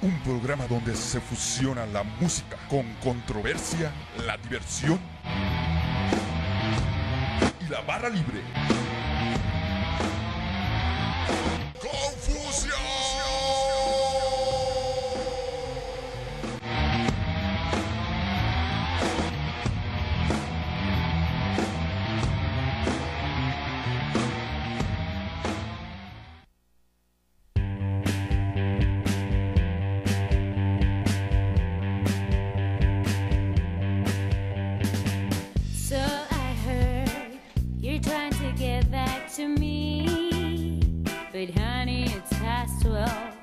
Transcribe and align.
Un 0.00 0.18
programa 0.20 0.66
donde 0.66 0.94
se 0.94 1.20
fusiona 1.20 1.86
la 1.86 2.02
música 2.02 2.56
con 2.68 2.84
controversia, 3.02 3.92
la 4.26 4.36
diversión 4.36 4.98
y 7.60 7.70
la 7.70 7.80
barra 7.82 8.08
libre. 8.08 8.77
it's 42.14 42.32
past 42.38 42.82
twelve. 42.82 43.37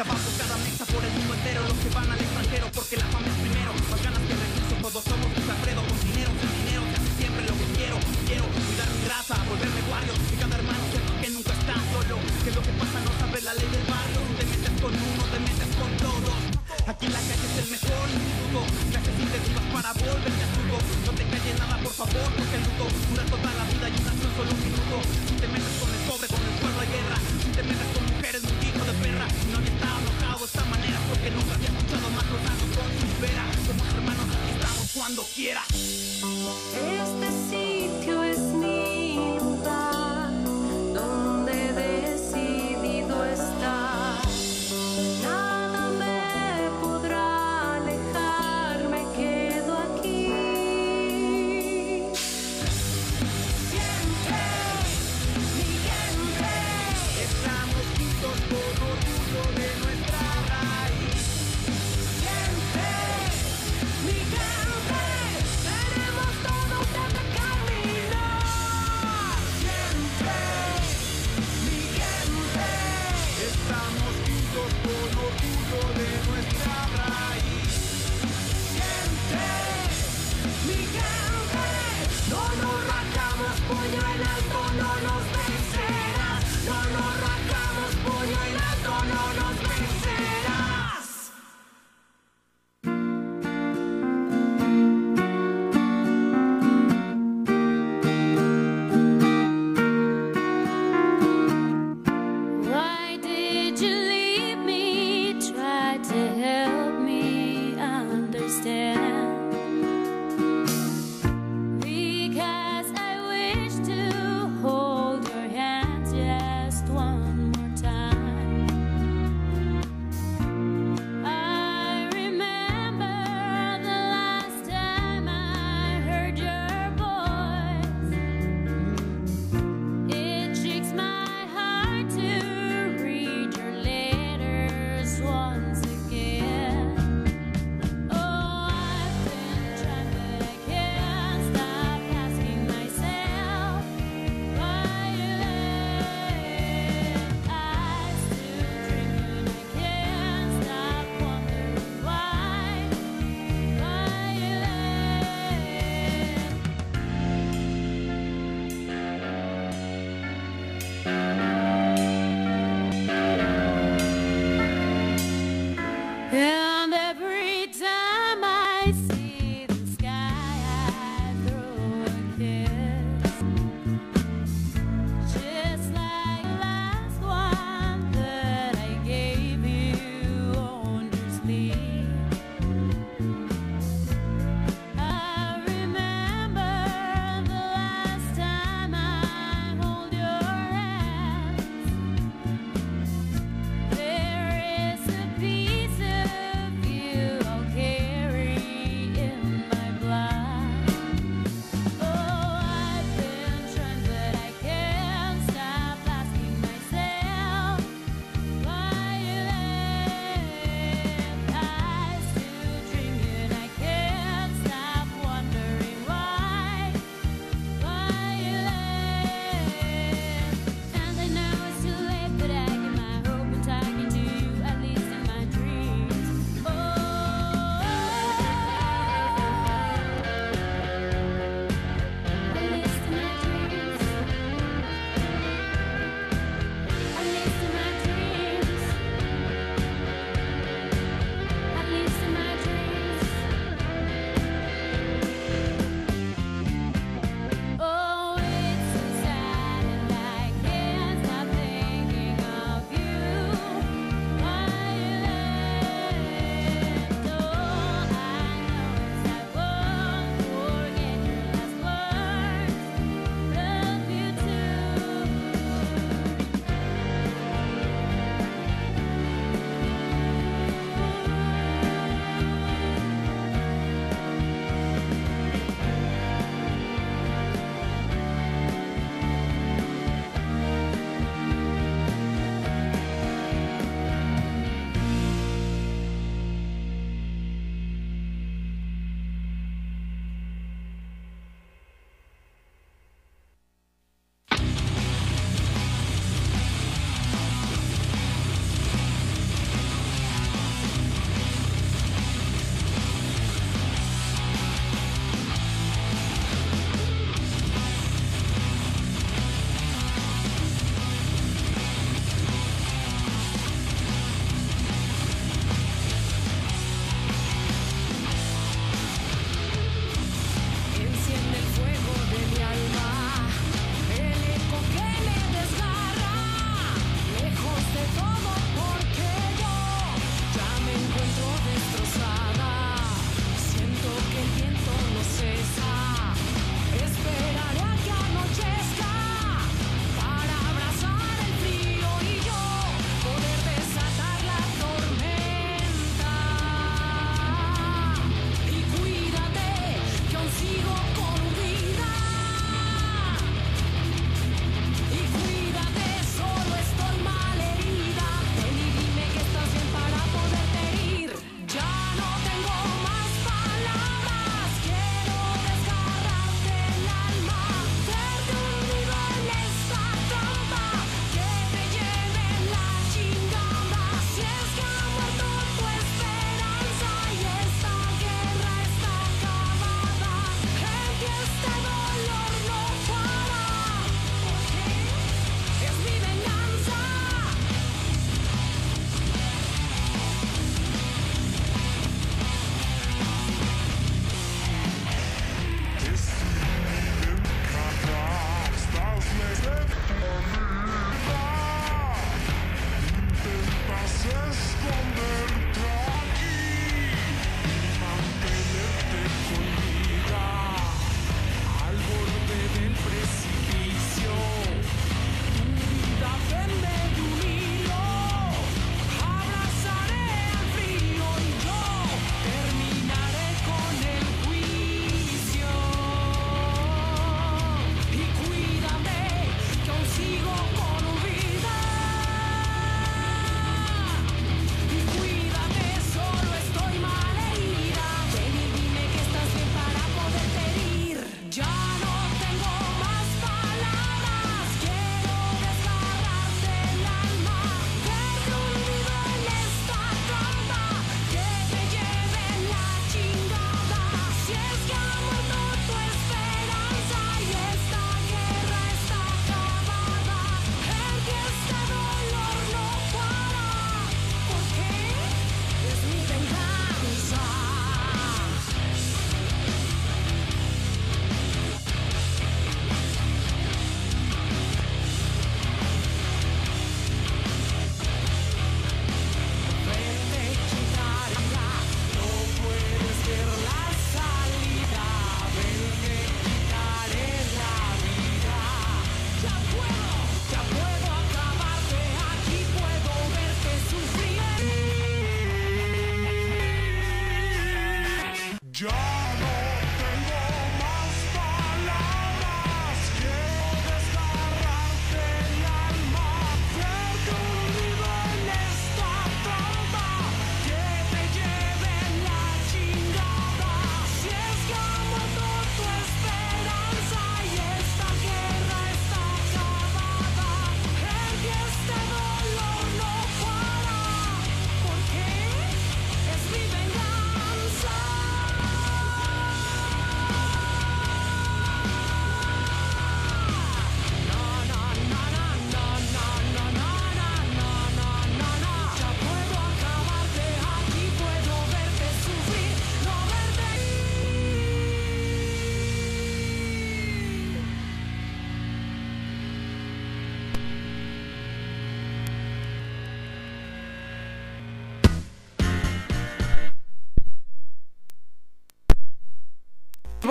Está 0.00 0.16
bajo 0.16 0.32
cada 0.40 0.56
mesa 0.64 0.84
por 0.88 1.04
el 1.04 1.12
mundo 1.12 1.34
entero, 1.36 1.60
los 1.60 1.76
que 1.76 1.90
van 1.92 2.08
al 2.08 2.16
extranjero 2.16 2.64
porque 2.72 2.96
la 2.96 3.04
fama 3.12 3.28
es 3.28 3.36
primero. 3.36 3.68
Más 3.92 4.00
ganas 4.00 4.22
que 4.24 4.32
recursos, 4.32 4.78
todos 4.80 5.04
somos 5.04 5.28
un 5.28 5.44
Alfredo 5.44 5.80
con 5.84 5.98
dinero, 6.08 6.30
sin 6.40 6.52
dinero, 6.56 6.82
hace 6.88 7.10
siempre 7.20 7.42
lo 7.44 7.52
que 7.60 7.66
quiero. 7.76 7.96
Quiero 8.24 8.44
cuidar 8.48 8.88
mi 8.96 9.04
raza, 9.04 9.36
volverme 9.44 9.80
guardio, 9.92 10.16
que 10.16 10.36
cada 10.40 10.56
hermano 10.56 10.84
que 10.88 11.28
nunca 11.28 11.52
está 11.52 11.76
solo. 11.92 12.16
Que 12.16 12.48
lo 12.48 12.62
que 12.64 12.72
pasa 12.80 12.96
no 13.04 13.12
sabe 13.20 13.38
la 13.44 13.52
ley 13.60 13.68
del 13.68 13.84
barrio, 13.92 14.20
te 14.40 14.44
metes 14.48 14.74
con 14.80 14.92
uno, 14.96 15.22
te 15.36 15.38
metes 15.44 15.70
con 15.76 15.90
todos. 16.00 16.38
Aquí 16.88 17.04
en 17.04 17.12
la 17.12 17.20
calle 17.20 17.44
es 17.44 17.56
el 17.60 17.68
mejor 17.68 18.04
instituto, 18.08 18.58
clases 18.88 19.16
intensivas 19.20 19.66
para 19.68 19.90
volverte 20.00 20.32
a 20.32 20.48
No 20.48 21.12
te 21.12 21.24
calles 21.28 21.56
nada, 21.60 21.76
por 21.76 21.92
favor, 21.92 22.28
porque 22.40 22.56
el 22.56 22.62
luto 22.72 22.84
dura 22.88 23.24
toda 23.28 23.50
la 23.52 23.64
vida 23.68 23.86
y 23.92 23.96
una 24.00 24.12
solo 24.16 24.48
un 24.48 24.60
minuto. 24.64 24.96
Si 25.28 25.34
te 25.36 25.44
metes 25.44 25.74
con 25.76 25.88
el 25.92 26.02
pobre, 26.08 26.26
con 26.32 26.40
el 26.40 26.56
pueblo 26.56 26.78
de 26.80 26.88
guerra, 26.88 27.16
si 27.20 27.48
te 27.52 27.62
metes 27.68 27.90
con 27.92 28.09
vera. 33.20 33.44
Somos 33.66 33.94
hermanos, 33.94 34.24
aquí 34.34 34.50
estamos 34.52 34.90
cuando 34.94 35.22
quiera. 35.34 35.62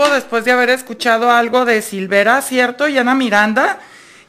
Después 0.08 0.46
de 0.46 0.52
haber 0.52 0.70
escuchado 0.70 1.32
algo 1.32 1.66
de 1.66 1.82
Silvera, 1.82 2.42
¿cierto? 2.42 2.88
Y 2.88 2.98
Ana 2.98 3.16
Miranda. 3.16 3.80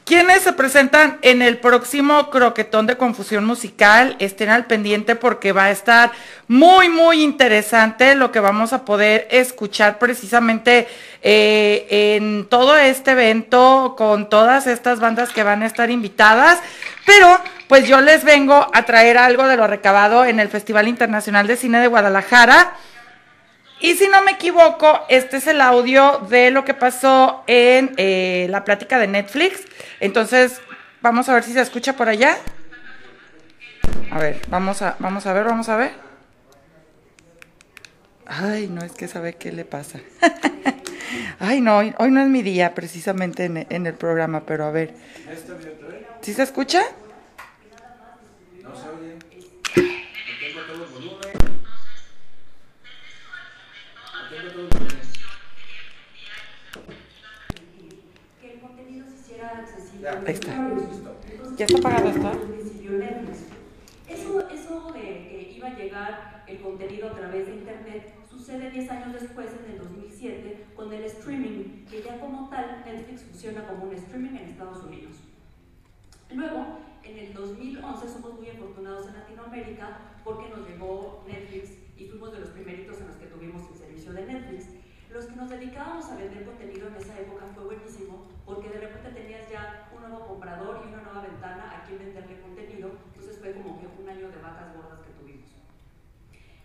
Quienes 0.03 0.41
se 0.41 0.51
presentan 0.51 1.19
en 1.21 1.41
el 1.41 1.59
próximo 1.59 2.31
croquetón 2.31 2.87
de 2.87 2.97
confusión 2.97 3.45
musical, 3.45 4.15
estén 4.19 4.49
al 4.49 4.65
pendiente 4.65 5.15
porque 5.15 5.51
va 5.51 5.65
a 5.65 5.71
estar 5.71 6.11
muy, 6.47 6.89
muy 6.89 7.23
interesante 7.23 8.15
lo 8.15 8.31
que 8.31 8.39
vamos 8.39 8.73
a 8.73 8.83
poder 8.83 9.27
escuchar 9.31 9.99
precisamente 9.99 10.87
eh, 11.21 12.15
en 12.17 12.47
todo 12.49 12.75
este 12.75 13.11
evento 13.11 13.93
con 13.95 14.27
todas 14.27 14.67
estas 14.67 14.99
bandas 14.99 15.29
que 15.29 15.43
van 15.43 15.61
a 15.61 15.67
estar 15.67 15.89
invitadas. 15.89 16.59
Pero 17.05 17.39
pues 17.69 17.87
yo 17.87 18.01
les 18.01 18.23
vengo 18.23 18.69
a 18.73 18.83
traer 18.83 19.17
algo 19.17 19.47
de 19.47 19.55
lo 19.55 19.67
recabado 19.67 20.25
en 20.25 20.39
el 20.39 20.49
Festival 20.49 20.87
Internacional 20.87 21.47
de 21.47 21.55
Cine 21.55 21.79
de 21.79 21.87
Guadalajara. 21.87 22.73
Y 23.81 23.95
si 23.95 24.07
no 24.07 24.21
me 24.21 24.33
equivoco, 24.33 25.01
este 25.09 25.37
es 25.37 25.47
el 25.47 25.59
audio 25.59 26.19
de 26.29 26.51
lo 26.51 26.63
que 26.63 26.75
pasó 26.75 27.43
en 27.47 27.93
eh, 27.97 28.45
la 28.51 28.63
plática 28.63 28.99
de 28.99 29.07
Netflix. 29.07 29.63
Entonces, 29.99 30.61
vamos 31.01 31.27
a 31.27 31.33
ver 31.33 31.43
si 31.43 31.53
se 31.53 31.61
escucha 31.61 31.93
por 31.93 32.07
allá. 32.07 32.37
A 34.11 34.19
ver, 34.19 34.39
vamos 34.49 34.83
a, 34.83 34.97
vamos 34.99 35.25
a 35.25 35.33
ver, 35.33 35.45
vamos 35.45 35.67
a 35.67 35.77
ver. 35.77 35.91
Ay, 38.27 38.67
no 38.67 38.83
es 38.83 38.91
que 38.91 39.07
sabe 39.07 39.33
qué 39.33 39.51
le 39.51 39.65
pasa. 39.65 39.99
Ay, 41.39 41.59
no, 41.59 41.77
hoy, 41.77 41.95
hoy, 41.97 42.11
no 42.11 42.21
es 42.21 42.27
mi 42.27 42.43
día 42.43 42.75
precisamente 42.75 43.45
en, 43.45 43.65
en 43.67 43.87
el 43.87 43.95
programa, 43.95 44.45
pero 44.45 44.65
a 44.65 44.71
ver. 44.71 44.93
¿Sí 46.21 46.35
se 46.35 46.43
escucha? 46.43 46.83
Ahí 60.25 60.33
está. 60.33 60.51
¿Ya 61.57 61.65
está 61.65 61.77
apagado 61.77 62.09
esto? 62.09 62.31
Eso, 64.09 64.49
eso 64.49 64.91
de 64.91 64.99
que 65.01 65.53
iba 65.55 65.67
a 65.67 65.75
llegar 65.75 66.43
el 66.47 66.59
contenido 66.59 67.09
a 67.09 67.15
través 67.15 67.47
de 67.47 67.53
internet 67.53 68.13
sucede 68.29 68.71
10 68.71 68.91
años 68.91 69.13
después, 69.13 69.47
en 69.63 69.71
el 69.71 69.77
2007, 69.77 70.65
con 70.75 70.91
el 70.91 71.03
streaming, 71.05 71.85
que 71.89 72.01
ya 72.03 72.19
como 72.19 72.49
tal 72.49 72.83
Netflix 72.85 73.23
funciona 73.23 73.65
como 73.65 73.85
un 73.85 73.93
streaming 73.93 74.31
en 74.31 74.49
Estados 74.49 74.83
Unidos. 74.83 75.13
Luego, 76.33 76.79
en 77.03 77.17
el 77.17 77.33
2011 77.33 78.09
somos 78.09 78.33
muy 78.39 78.49
afortunados 78.49 79.07
en 79.07 79.13
Latinoamérica 79.13 79.99
porque 80.23 80.49
nos 80.49 80.67
llegó 80.67 81.23
Netflix 81.27 81.71
y 81.97 82.07
fuimos 82.07 82.33
de 82.33 82.39
los 82.39 82.49
primeritos 82.49 82.99
en 82.99 83.07
los 83.07 83.15
que 83.15 83.27
tuvimos 83.27 83.61
el 83.71 83.77
servicio 83.77 84.13
de 84.13 84.25
Netflix. 84.25 84.65
Los 85.13 85.25
que 85.25 85.35
nos 85.35 85.49
dedicábamos 85.49 86.05
a 86.05 86.15
vender 86.15 86.45
contenido 86.45 86.87
en 86.87 86.95
esa 86.95 87.19
época 87.19 87.45
fue 87.53 87.65
buenísimo 87.65 88.27
porque 88.45 88.69
de 88.69 88.79
repente 88.79 89.11
tenías 89.11 89.49
ya 89.49 89.89
un 89.93 90.09
nuevo 90.09 90.25
comprador 90.25 90.81
y 90.85 90.87
una 90.87 91.03
nueva 91.03 91.21
ventana 91.21 91.69
a 91.75 91.83
quien 91.83 91.99
venderle 91.99 92.39
contenido, 92.39 92.91
entonces 93.07 93.37
fue 93.37 93.51
como 93.51 93.77
que 93.81 93.87
un 93.87 94.07
año 94.07 94.29
de 94.29 94.37
vacas 94.37 94.73
gordas 94.73 95.01
que 95.01 95.11
tuvimos. 95.19 95.49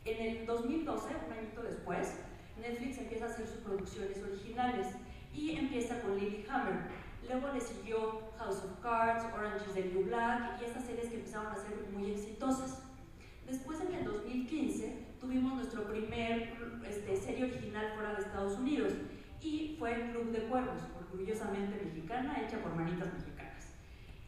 En 0.05 0.39
el 0.39 0.47
2012, 0.47 1.09
un 1.27 1.33
añito 1.33 1.63
después, 1.65 2.21
Netflix 2.57 2.99
empieza 2.99 3.25
a 3.25 3.29
hacer 3.31 3.49
sus 3.49 3.59
producciones 3.59 4.23
originales 4.23 4.95
y 5.35 5.57
empieza 5.57 6.01
con 6.01 6.17
Lilyhammer. 6.17 6.87
Luego 7.29 7.53
le 7.53 7.61
siguió 7.61 8.31
House 8.39 8.63
of 8.63 8.79
Cards, 8.81 9.25
Orange 9.35 9.67
is 9.67 9.75
the 9.75 9.85
New 9.87 10.05
Black 10.05 10.63
y 10.63 10.67
estas 10.67 10.85
series 10.85 11.09
que 11.09 11.17
empezaron 11.17 11.49
a 11.49 11.57
ser 11.57 11.75
muy 11.93 12.13
exitosas. 12.13 12.81
Después, 13.47 13.81
en 13.81 13.95
el 13.95 14.05
2015, 14.05 15.07
tuvimos 15.21 15.55
nuestro 15.55 15.85
primer 15.85 16.53
este, 16.89 17.17
serie 17.17 17.45
original 17.45 17.93
fuera 17.95 18.15
de 18.15 18.23
Estados 18.23 18.59
Unidos 18.59 18.93
y 19.41 19.77
fue 19.79 20.11
Club 20.11 20.33
de 20.33 20.49
Cuervos, 20.49 20.83
orgullosamente 21.13 21.85
mexicana, 21.85 22.43
hecha 22.43 22.59
por 22.59 22.75
manitas 22.75 23.13
mexicanas. 23.15 23.73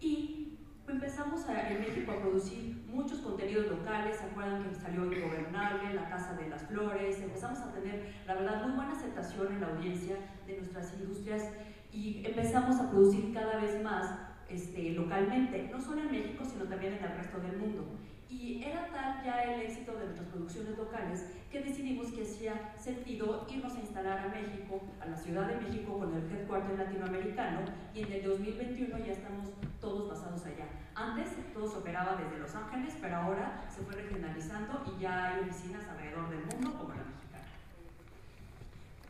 Y 0.01 0.59
empezamos 0.87 1.49
a, 1.49 1.69
en 1.69 1.81
México 1.81 2.13
a 2.13 2.21
producir 2.21 2.85
muchos 2.87 3.19
contenidos 3.19 3.67
locales, 3.67 4.17
¿se 4.17 4.25
acuerdan 4.25 4.63
que 4.65 4.75
salió 4.75 5.13
Ingobernable, 5.13 5.95
La 5.95 6.09
Casa 6.09 6.35
de 6.35 6.49
las 6.49 6.63
Flores? 6.63 7.21
Empezamos 7.21 7.59
a 7.59 7.73
tener, 7.73 8.15
la 8.27 8.35
verdad, 8.35 8.67
muy 8.67 8.77
buena 8.77 8.93
aceptación 8.93 9.53
en 9.53 9.61
la 9.61 9.69
audiencia 9.69 10.17
de 10.47 10.57
nuestras 10.59 10.95
industrias 10.95 11.51
y 11.93 12.23
empezamos 12.25 12.77
a 12.77 12.91
producir 12.91 13.33
cada 13.35 13.61
vez 13.61 13.83
más 13.83 14.19
este, 14.49 14.91
localmente, 14.91 15.69
no 15.73 15.81
solo 15.81 16.03
en 16.03 16.11
México, 16.13 16.45
sino 16.45 16.65
también 16.65 16.95
en 16.95 17.05
el 17.05 17.17
resto 17.17 17.39
del 17.41 17.57
mundo. 17.57 17.99
Y 18.31 18.63
era 18.63 18.87
tal 18.89 19.25
ya 19.25 19.43
el 19.43 19.63
éxito 19.63 19.93
de 19.97 20.05
nuestras 20.05 20.29
producciones 20.29 20.77
locales 20.77 21.25
que 21.51 21.61
decidimos 21.61 22.13
que 22.13 22.23
hacía 22.23 22.75
sentido 22.79 23.47
irnos 23.49 23.75
a 23.75 23.81
instalar 23.81 24.19
a 24.19 24.29
México, 24.29 24.83
a 25.01 25.07
la 25.07 25.17
Ciudad 25.17 25.49
de 25.49 25.57
México 25.57 25.99
con 25.99 26.15
el 26.15 26.31
headquarter 26.31 26.79
latinoamericano 26.79 27.61
y 27.95 28.03
en 28.03 28.13
el 28.13 28.23
2021 28.25 28.99
ya 28.99 29.13
estamos 29.13 29.49
todos 29.81 30.11
basados 30.11 30.45
allá. 30.45 30.67
Antes 30.95 31.31
todo 31.55 31.71
se 31.71 31.79
operaba 31.79 32.17
desde 32.17 32.39
Los 32.39 32.55
Ángeles, 32.55 32.95
pero 33.01 33.17
ahora 33.17 33.65
se 33.71 33.81
fue 33.83 33.95
regionalizando 33.95 34.85
y 34.95 35.01
ya 35.01 35.25
hay 35.25 35.49
oficinas 35.49 35.89
alrededor 35.89 36.29
del 36.29 36.45
mundo 36.47 36.79
como 36.79 36.91
la 36.91 37.05
mexicana. 37.05 37.47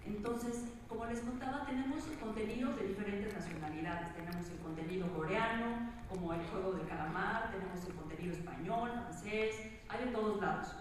Entonces, 0.07 0.65
como 0.89 1.07
les 1.07 1.21
contaba, 1.21 1.67
tenemos 1.67 2.03
contenidos 2.21 2.77
de 2.77 2.89
diferentes 2.89 3.35
nacionalidades. 3.35 4.15
Tenemos 4.15 4.49
el 4.51 4.59
contenido 4.59 5.07
coreano, 5.15 5.91
como 6.09 6.33
el 6.33 6.41
juego 6.47 6.73
de 6.73 6.83
calamar, 6.83 7.51
tenemos 7.51 7.85
el 7.85 7.95
contenido 7.95 8.08
español, 8.27 8.91
francés, 8.91 9.55
hay 9.89 10.05
de 10.05 10.11
todos 10.11 10.41
lados. 10.41 10.75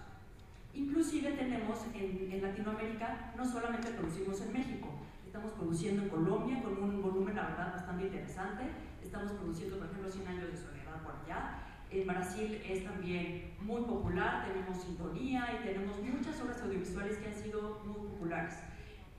Inclusive 0.73 1.31
tenemos 1.31 1.79
en, 1.93 2.31
en, 2.31 2.41
Latinoamérica, 2.41 3.33
no 3.35 3.45
solamente 3.45 3.91
producimos 3.91 4.41
en 4.41 4.53
México, 4.53 4.89
estamos 5.25 5.51
produciendo 5.53 6.03
en 6.03 6.09
Colombia 6.09 6.61
con 6.61 6.77
un 6.81 7.01
volumen, 7.01 7.35
la 7.35 7.47
verdad, 7.49 7.73
bastante 7.73 8.05
interesante. 8.05 8.63
Estamos 9.03 9.31
produciendo, 9.33 9.77
por 9.77 9.87
ejemplo, 9.87 10.11
100 10.11 10.27
años 10.27 10.51
de 10.51 10.57
soledad 10.57 11.01
por 11.03 11.15
allá. 11.23 11.59
En 11.89 12.07
Brasil 12.07 12.61
es 12.67 12.83
también 12.83 13.53
muy 13.61 13.81
popular, 13.81 14.45
tenemos 14.45 14.83
sintonía 14.83 15.47
y 15.53 15.65
tenemos 15.65 16.01
muchas 16.01 16.41
obras 16.41 16.61
audiovisuales 16.61 17.17
que 17.17 17.27
han 17.27 17.35
sido 17.35 17.81
muy 17.85 18.09
populares. 18.09 18.55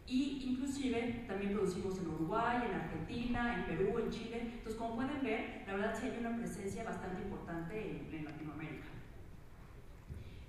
Y 0.08 0.42
inclusive 0.48 1.24
también 1.28 1.52
producimos 1.52 1.98
en 1.98 2.08
Uruguay, 2.08 2.62
en 2.66 2.74
Argentina, 2.74 3.56
en 3.58 3.64
Perú, 3.66 3.98
en 3.98 4.10
Chile. 4.10 4.40
Entonces, 4.40 4.74
como 4.76 4.96
pueden 4.96 5.22
ver, 5.22 5.64
la 5.66 5.74
verdad 5.74 5.98
sí 6.00 6.06
hay 6.06 6.18
una 6.18 6.36
presencia 6.36 6.82
bastante 6.82 7.22
importante 7.22 7.78
en, 7.78 8.14
en 8.14 8.24
Latinoamérica. 8.24 8.86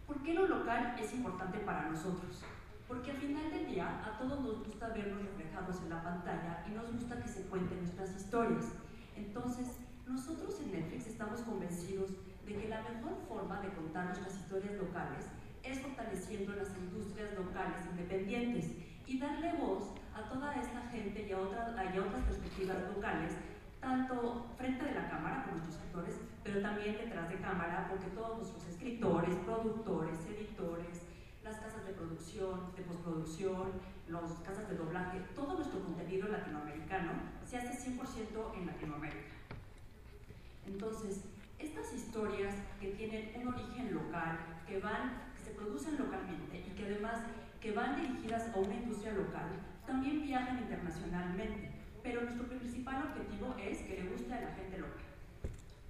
¿Por 0.07 0.23
qué 0.23 0.33
lo 0.33 0.47
local 0.47 0.95
es 0.97 1.13
importante 1.13 1.59
para 1.59 1.89
nosotros? 1.89 2.41
Porque 2.87 3.11
al 3.11 3.17
final 3.17 3.51
del 3.51 3.67
día 3.67 4.01
a 4.03 4.17
todos 4.17 4.39
nos 4.41 4.65
gusta 4.65 4.87
vernos 4.89 5.21
reflejados 5.21 5.81
en 5.83 5.89
la 5.89 6.01
pantalla 6.01 6.65
y 6.67 6.71
nos 6.71 6.91
gusta 6.91 7.21
que 7.21 7.27
se 7.27 7.43
cuenten 7.43 7.79
nuestras 7.79 8.15
historias. 8.15 8.71
Entonces, 9.15 9.77
nosotros 10.07 10.59
en 10.61 10.71
Netflix 10.71 11.07
estamos 11.07 11.41
convencidos 11.41 12.11
de 12.45 12.55
que 12.55 12.69
la 12.69 12.81
mejor 12.81 13.17
forma 13.27 13.61
de 13.61 13.69
contar 13.69 14.05
nuestras 14.05 14.35
historias 14.39 14.73
locales 14.75 15.25
es 15.63 15.79
fortaleciendo 15.81 16.55
las 16.55 16.69
industrias 16.77 17.35
locales 17.35 17.85
independientes 17.91 18.71
y 19.09 19.17
darle 19.17 19.53
voz 19.53 19.89
a 20.13 20.21
toda 20.29 20.53
esta 20.53 20.81
gente 20.91 21.25
y 21.27 21.31
a, 21.31 21.39
otras, 21.39 21.73
y 21.73 21.97
otras 21.97 22.23
perspectivas 22.25 22.77
locales, 22.95 23.33
tanto 23.81 24.45
frente 24.55 24.85
de 24.85 24.93
la 24.93 25.09
cámara 25.09 25.45
con 25.45 25.57
nuestros 25.57 25.81
actores, 25.81 26.15
pero 26.43 26.61
también 26.61 26.95
detrás 26.95 27.27
de 27.27 27.37
cámara, 27.37 27.87
porque 27.89 28.11
todos 28.11 28.37
nuestros 28.37 28.67
escritores, 28.67 29.35
productores, 29.37 30.19
editores, 30.27 31.01
las 31.43 31.57
casas 31.57 31.87
de 31.87 31.93
producción, 31.93 32.71
de 32.77 32.83
postproducción, 32.83 33.71
las 34.09 34.31
casas 34.45 34.69
de 34.69 34.77
doblaje, 34.77 35.21
todo 35.35 35.55
nuestro 35.55 35.81
contenido 35.81 36.27
latinoamericano 36.27 37.13
se 37.45 37.57
hace 37.57 37.89
100% 37.89 38.57
en 38.57 38.65
Latinoamérica. 38.67 39.33
Entonces, 40.67 41.23
estas 41.57 41.91
historias 41.93 42.53
que 42.79 42.89
tienen 42.89 43.33
un 43.41 43.55
origen 43.55 43.91
local, 43.91 44.37
que 44.67 44.79
van, 44.79 45.33
que 45.35 45.49
se 45.49 45.51
producen 45.55 45.97
localmente 45.97 46.59
y 46.59 46.75
que 46.75 46.85
además 46.85 47.23
que 47.61 47.71
van 47.71 47.95
dirigidas 47.95 48.53
a 48.53 48.57
una 48.57 48.75
industria 48.75 49.13
local, 49.13 49.49
también 49.85 50.21
viajan 50.21 50.59
internacionalmente, 50.59 51.71
pero 52.01 52.21
nuestro 52.21 52.47
principal 52.47 53.03
objetivo 53.03 53.55
es 53.59 53.79
que 53.79 54.01
le 54.01 54.09
guste 54.09 54.33
a 54.33 54.41
la 54.41 54.55
gente 54.55 54.77
local. 54.77 55.03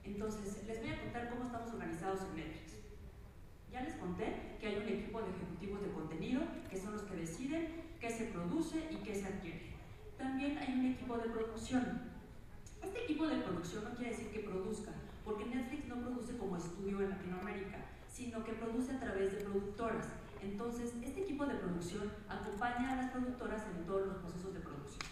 Entonces, 0.03 0.65
les 0.65 0.81
voy 0.81 0.89
a 0.89 1.01
contar 1.01 1.29
cómo 1.29 1.43
estamos 1.43 1.73
organizados 1.73 2.21
en 2.21 2.35
Netflix. 2.37 2.73
Ya 3.71 3.81
les 3.81 3.93
conté 3.95 4.57
que 4.59 4.67
hay 4.67 4.77
un 4.77 4.87
equipo 4.87 5.21
de 5.21 5.29
ejecutivos 5.29 5.81
de 5.81 5.91
contenido 5.91 6.41
que 6.69 6.77
son 6.77 6.93
los 6.93 7.03
que 7.03 7.15
deciden 7.15 7.67
qué 7.99 8.09
se 8.09 8.25
produce 8.25 8.87
y 8.89 8.95
qué 8.97 9.13
se 9.13 9.27
adquiere. 9.27 9.69
También 10.17 10.57
hay 10.57 10.73
un 10.73 10.85
equipo 10.87 11.17
de 11.17 11.29
producción. 11.29 12.01
Este 12.81 13.03
equipo 13.03 13.27
de 13.27 13.37
producción 13.37 13.83
no 13.83 13.95
quiere 13.95 14.11
decir 14.11 14.31
que 14.31 14.39
produzca, 14.39 14.91
porque 15.23 15.45
Netflix 15.45 15.87
no 15.87 16.01
produce 16.01 16.37
como 16.37 16.57
estudio 16.57 17.01
en 17.01 17.09
Latinoamérica, 17.11 17.85
sino 18.07 18.43
que 18.43 18.53
produce 18.53 18.93
a 18.93 18.99
través 18.99 19.31
de 19.33 19.43
productoras. 19.43 20.07
Entonces, 20.41 20.93
este 21.03 21.21
equipo 21.21 21.45
de 21.45 21.55
producción 21.55 22.11
acompaña 22.29 22.93
a 22.93 22.95
las 22.95 23.11
productoras 23.11 23.63
en 23.75 23.85
todos 23.85 24.07
los 24.07 24.17
procesos 24.17 24.53
de 24.53 24.59
producción. 24.61 25.03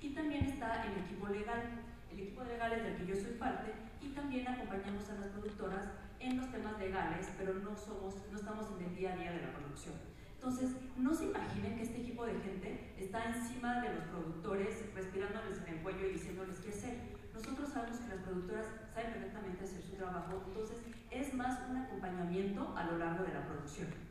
Y 0.00 0.10
también 0.10 0.44
está 0.44 0.84
el 0.84 0.98
equipo 1.04 1.28
legal. 1.28 1.84
El 2.12 2.20
equipo 2.20 2.44
legal 2.44 2.72
es 2.72 2.82
del 2.82 2.96
que 2.96 3.06
yo 3.06 3.14
soy 3.14 3.34
parte 3.38 3.72
y 4.02 4.08
también 4.10 4.46
acompañamos 4.46 5.08
a 5.10 5.14
las 5.14 5.28
productoras 5.30 5.88
en 6.20 6.36
los 6.36 6.50
temas 6.50 6.78
legales, 6.78 7.28
pero 7.38 7.54
no, 7.54 7.76
somos, 7.76 8.14
no 8.30 8.38
estamos 8.38 8.66
en 8.78 8.86
el 8.86 8.96
día 8.96 9.12
a 9.12 9.16
día 9.16 9.32
de 9.32 9.42
la 9.42 9.52
producción. 9.52 9.94
Entonces, 10.34 10.70
no 10.96 11.14
se 11.14 11.26
imaginen 11.26 11.76
que 11.76 11.82
este 11.82 12.00
equipo 12.00 12.24
de 12.24 12.34
gente 12.40 12.94
está 12.98 13.24
encima 13.24 13.80
de 13.80 13.94
los 13.94 14.04
productores, 14.04 14.94
respirándoles 14.94 15.58
en 15.66 15.74
el 15.74 15.82
cuello 15.82 16.06
y 16.06 16.12
diciéndoles 16.12 16.58
qué 16.60 16.70
hacer. 16.70 16.98
Nosotros 17.34 17.70
sabemos 17.70 17.98
que 17.98 18.08
las 18.08 18.24
productoras 18.24 18.66
saben 18.94 19.12
perfectamente 19.12 19.64
hacer 19.64 19.82
su 19.82 19.96
trabajo, 19.96 20.42
entonces 20.46 20.78
es 21.10 21.34
más 21.34 21.58
un 21.68 21.76
acompañamiento 21.76 22.74
a 22.76 22.84
lo 22.84 22.98
largo 22.98 23.24
de 23.24 23.34
la 23.34 23.46
producción. 23.46 24.07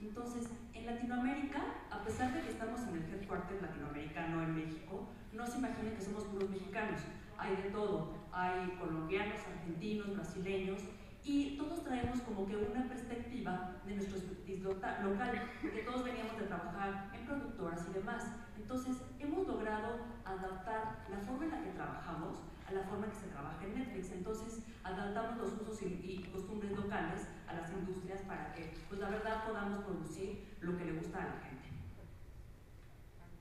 Entonces, 0.00 0.48
en 0.74 0.86
Latinoamérica, 0.86 1.60
a 1.90 2.04
pesar 2.04 2.32
de 2.32 2.42
que 2.42 2.50
estamos 2.50 2.80
en 2.82 2.96
el 2.96 3.14
headquarter 3.14 3.60
latinoamericano 3.60 4.42
en 4.42 4.54
México, 4.54 5.08
no 5.32 5.46
se 5.46 5.58
imaginen 5.58 5.94
que 5.94 6.02
somos 6.02 6.24
puros 6.24 6.50
mexicanos. 6.50 7.00
Hay 7.36 7.56
de 7.56 7.70
todo. 7.70 8.14
Hay 8.32 8.76
colombianos, 8.78 9.40
argentinos, 9.46 10.14
brasileños, 10.14 10.82
y 11.24 11.56
todos 11.58 11.84
traemos 11.84 12.20
como 12.22 12.46
que 12.46 12.56
una 12.56 12.88
perspectiva 12.88 13.76
de 13.84 13.96
nuestro 13.96 14.16
expertise 14.16 14.62
local, 14.62 15.50
porque 15.60 15.82
todos 15.82 16.04
veníamos 16.04 16.38
de 16.38 16.46
trabajar 16.46 17.10
en 17.12 17.26
productoras 17.26 17.86
y 17.90 17.92
demás. 17.92 18.26
Entonces, 18.56 18.96
hemos 19.18 19.46
logrado 19.46 19.98
adaptar 20.24 21.04
la 21.10 21.18
forma 21.18 21.44
en 21.44 21.50
la 21.50 21.62
que 21.62 21.70
trabajamos 21.70 22.38
a 22.66 22.72
la 22.72 22.82
forma 22.84 23.06
en 23.06 23.12
que 23.12 23.18
se 23.18 23.26
trabaja 23.28 23.64
en 23.64 23.74
Netflix. 23.74 24.12
Entonces, 24.12 24.62
adaptamos 24.88 25.38
los 25.38 25.52
usos 25.60 25.82
y, 25.82 26.28
costumbres 26.32 26.72
locales 26.72 27.28
a 27.46 27.54
las 27.54 27.70
industrias 27.72 28.20
para 28.22 28.52
que, 28.52 28.72
pues 28.88 29.00
la 29.00 29.10
verdad, 29.10 29.46
podamos 29.46 29.84
producir 29.84 30.56
lo 30.60 30.76
que 30.76 30.84
le 30.84 30.92
gusta 30.92 31.22
a 31.22 31.26
la 31.26 31.40
gente. 31.40 31.68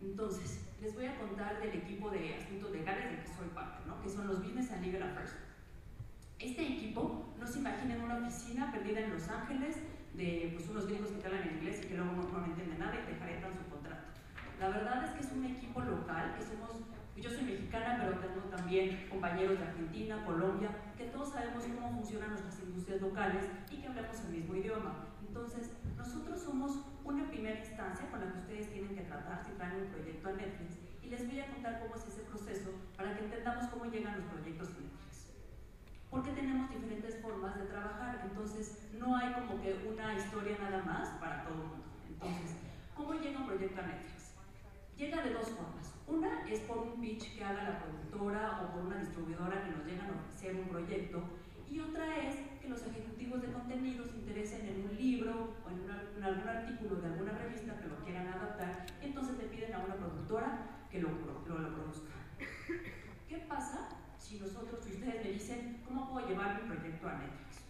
Entonces, 0.01 0.65
les 0.81 0.93
voy 0.93 1.05
a 1.05 1.17
contar 1.17 1.59
del 1.59 1.73
equipo 1.73 2.09
de 2.09 2.35
asuntos 2.35 2.71
legales 2.71 3.05
del 3.05 3.21
que 3.23 3.33
soy 3.33 3.47
parte, 3.53 3.83
¿no? 3.87 4.01
que 4.01 4.09
son 4.09 4.27
los 4.27 4.43
Business 4.43 4.71
and 4.71 4.85
Legal 4.85 5.03
Affairs. 5.03 5.35
Este 6.39 6.61
equipo, 6.61 7.33
no 7.39 7.47
se 7.47 7.59
imaginen 7.59 8.01
una 8.01 8.17
oficina 8.17 8.71
perdida 8.71 8.99
en 8.99 9.13
Los 9.13 9.27
Ángeles 9.27 9.77
de 10.13 10.51
pues, 10.55 10.69
unos 10.69 10.87
gringos 10.87 11.09
que 11.11 11.25
hablan 11.25 11.47
en 11.47 11.57
inglés 11.57 11.81
y 11.83 11.87
que 11.87 11.95
luego 11.95 12.11
no, 12.11 12.23
no 12.29 12.45
entienden 12.45 12.79
nada 12.79 12.93
y 12.93 13.11
dejarían 13.11 13.41
su 13.57 13.69
contrato. 13.71 14.07
La 14.59 14.69
verdad 14.69 15.05
es 15.05 15.11
que 15.11 15.19
es 15.21 15.31
un 15.31 15.45
equipo 15.45 15.81
local, 15.81 16.35
que 16.37 16.43
somos, 16.43 16.71
yo 17.21 17.29
soy 17.29 17.43
mexicana, 17.43 17.97
pero 17.99 18.19
tengo 18.19 18.41
también 18.49 19.07
compañeros 19.09 19.59
de 19.59 19.65
Argentina, 19.65 20.25
Colombia, 20.25 20.69
que 20.97 21.05
todos 21.05 21.31
sabemos 21.31 21.63
cómo 21.63 21.91
funcionan 21.91 22.29
nuestras 22.29 22.59
industrias 22.59 23.01
locales 23.01 23.45
y 23.71 23.77
que 23.77 23.87
hablamos 23.87 24.19
el 24.21 24.37
mismo 24.37 24.55
idioma. 24.55 25.05
Entonces, 25.27 25.71
nosotros 25.95 26.41
somos 26.41 26.79
una 27.03 27.27
primera 27.29 27.59
instancia 27.59 28.09
con 28.09 28.19
la 28.19 28.31
que 28.31 28.39
ustedes 28.39 28.71
tienen 28.71 28.95
que 28.95 29.01
tratar 29.01 29.43
si 29.45 29.51
traen 29.51 29.81
un 29.81 29.87
proyecto 29.87 30.29
a 30.29 30.33
Netflix 30.33 30.77
y 31.03 31.09
les 31.09 31.27
voy 31.27 31.39
a 31.39 31.47
contar 31.47 31.79
cómo 31.81 31.95
es 31.95 32.07
ese 32.07 32.21
proceso 32.21 32.71
para 32.95 33.15
que 33.15 33.25
entendamos 33.25 33.65
cómo 33.67 33.85
llegan 33.85 34.17
los 34.17 34.25
proyectos 34.25 34.69
a 34.69 34.81
Netflix 34.81 34.97
porque 36.09 36.31
tenemos 36.31 36.69
diferentes 36.69 37.21
formas 37.21 37.57
de 37.57 37.65
trabajar, 37.65 38.21
entonces 38.23 38.79
no 38.97 39.15
hay 39.15 39.33
como 39.33 39.61
que 39.61 39.85
una 39.87 40.15
historia 40.15 40.57
nada 40.59 40.83
más 40.83 41.09
para 41.19 41.43
todo 41.43 41.53
el 41.53 41.67
mundo. 41.67 41.83
Entonces, 42.07 42.55
¿cómo 42.95 43.13
llega 43.13 43.39
un 43.39 43.47
proyecto 43.47 43.81
a 43.81 43.87
Netflix? 43.87 44.16
Llega 44.97 45.21
de 45.21 45.31
dos 45.31 45.49
formas. 45.49 45.93
Una 46.07 46.49
es 46.49 46.61
por 46.61 46.79
un 46.79 46.99
pitch 46.99 47.37
que 47.37 47.43
haga 47.43 47.63
la 47.69 47.79
productora 47.83 48.61
o 48.63 48.73
por 48.73 48.85
una 48.87 48.97
distribuidora 48.97 49.63
que 49.63 49.71
nos 49.71 49.85
llegan 49.85 50.09
a 50.09 50.15
ofrecer 50.15 50.55
un 50.55 50.67
proyecto 50.69 51.21
y 51.69 51.79
otra 51.79 52.17
es 52.17 52.35
que 52.59 52.67
los 52.67 52.81
ejecutivos 52.81 53.41
de 53.43 53.51
contenido 53.51 54.03
se 54.05 54.15
interesen 54.15 54.65
en 54.65 54.89
un 54.89 54.97
libro 54.97 55.53
o 55.63 55.69
en, 55.69 56.23
algún 56.23 56.47
artículo 56.47 56.95
de 56.95 57.07
alguna 57.07 57.31
revista 57.33 57.77
que 57.79 57.87
lo 57.87 57.97
quieran 58.03 58.27
adaptar 58.27 58.87
y 58.99 59.05
entonces 59.05 59.37
le 59.37 59.43
piden 59.43 59.75
a 59.75 59.79
una 59.79 59.95
productora 59.97 60.65
que 60.89 60.99
lo, 60.99 61.09
lo, 61.09 61.59
lo 61.59 61.75
produzca. 61.75 62.15
¿Qué 63.29 63.37
pasa 63.47 63.89
si 64.17 64.39
nosotros, 64.39 64.83
si 64.83 64.93
ustedes 64.93 65.23
me 65.23 65.31
dicen, 65.31 65.83
¿cómo 65.85 66.09
puedo 66.09 66.27
llevar 66.27 66.63
mi 66.63 66.69
proyecto 66.73 67.07
a 67.07 67.17
Netflix? 67.17 67.65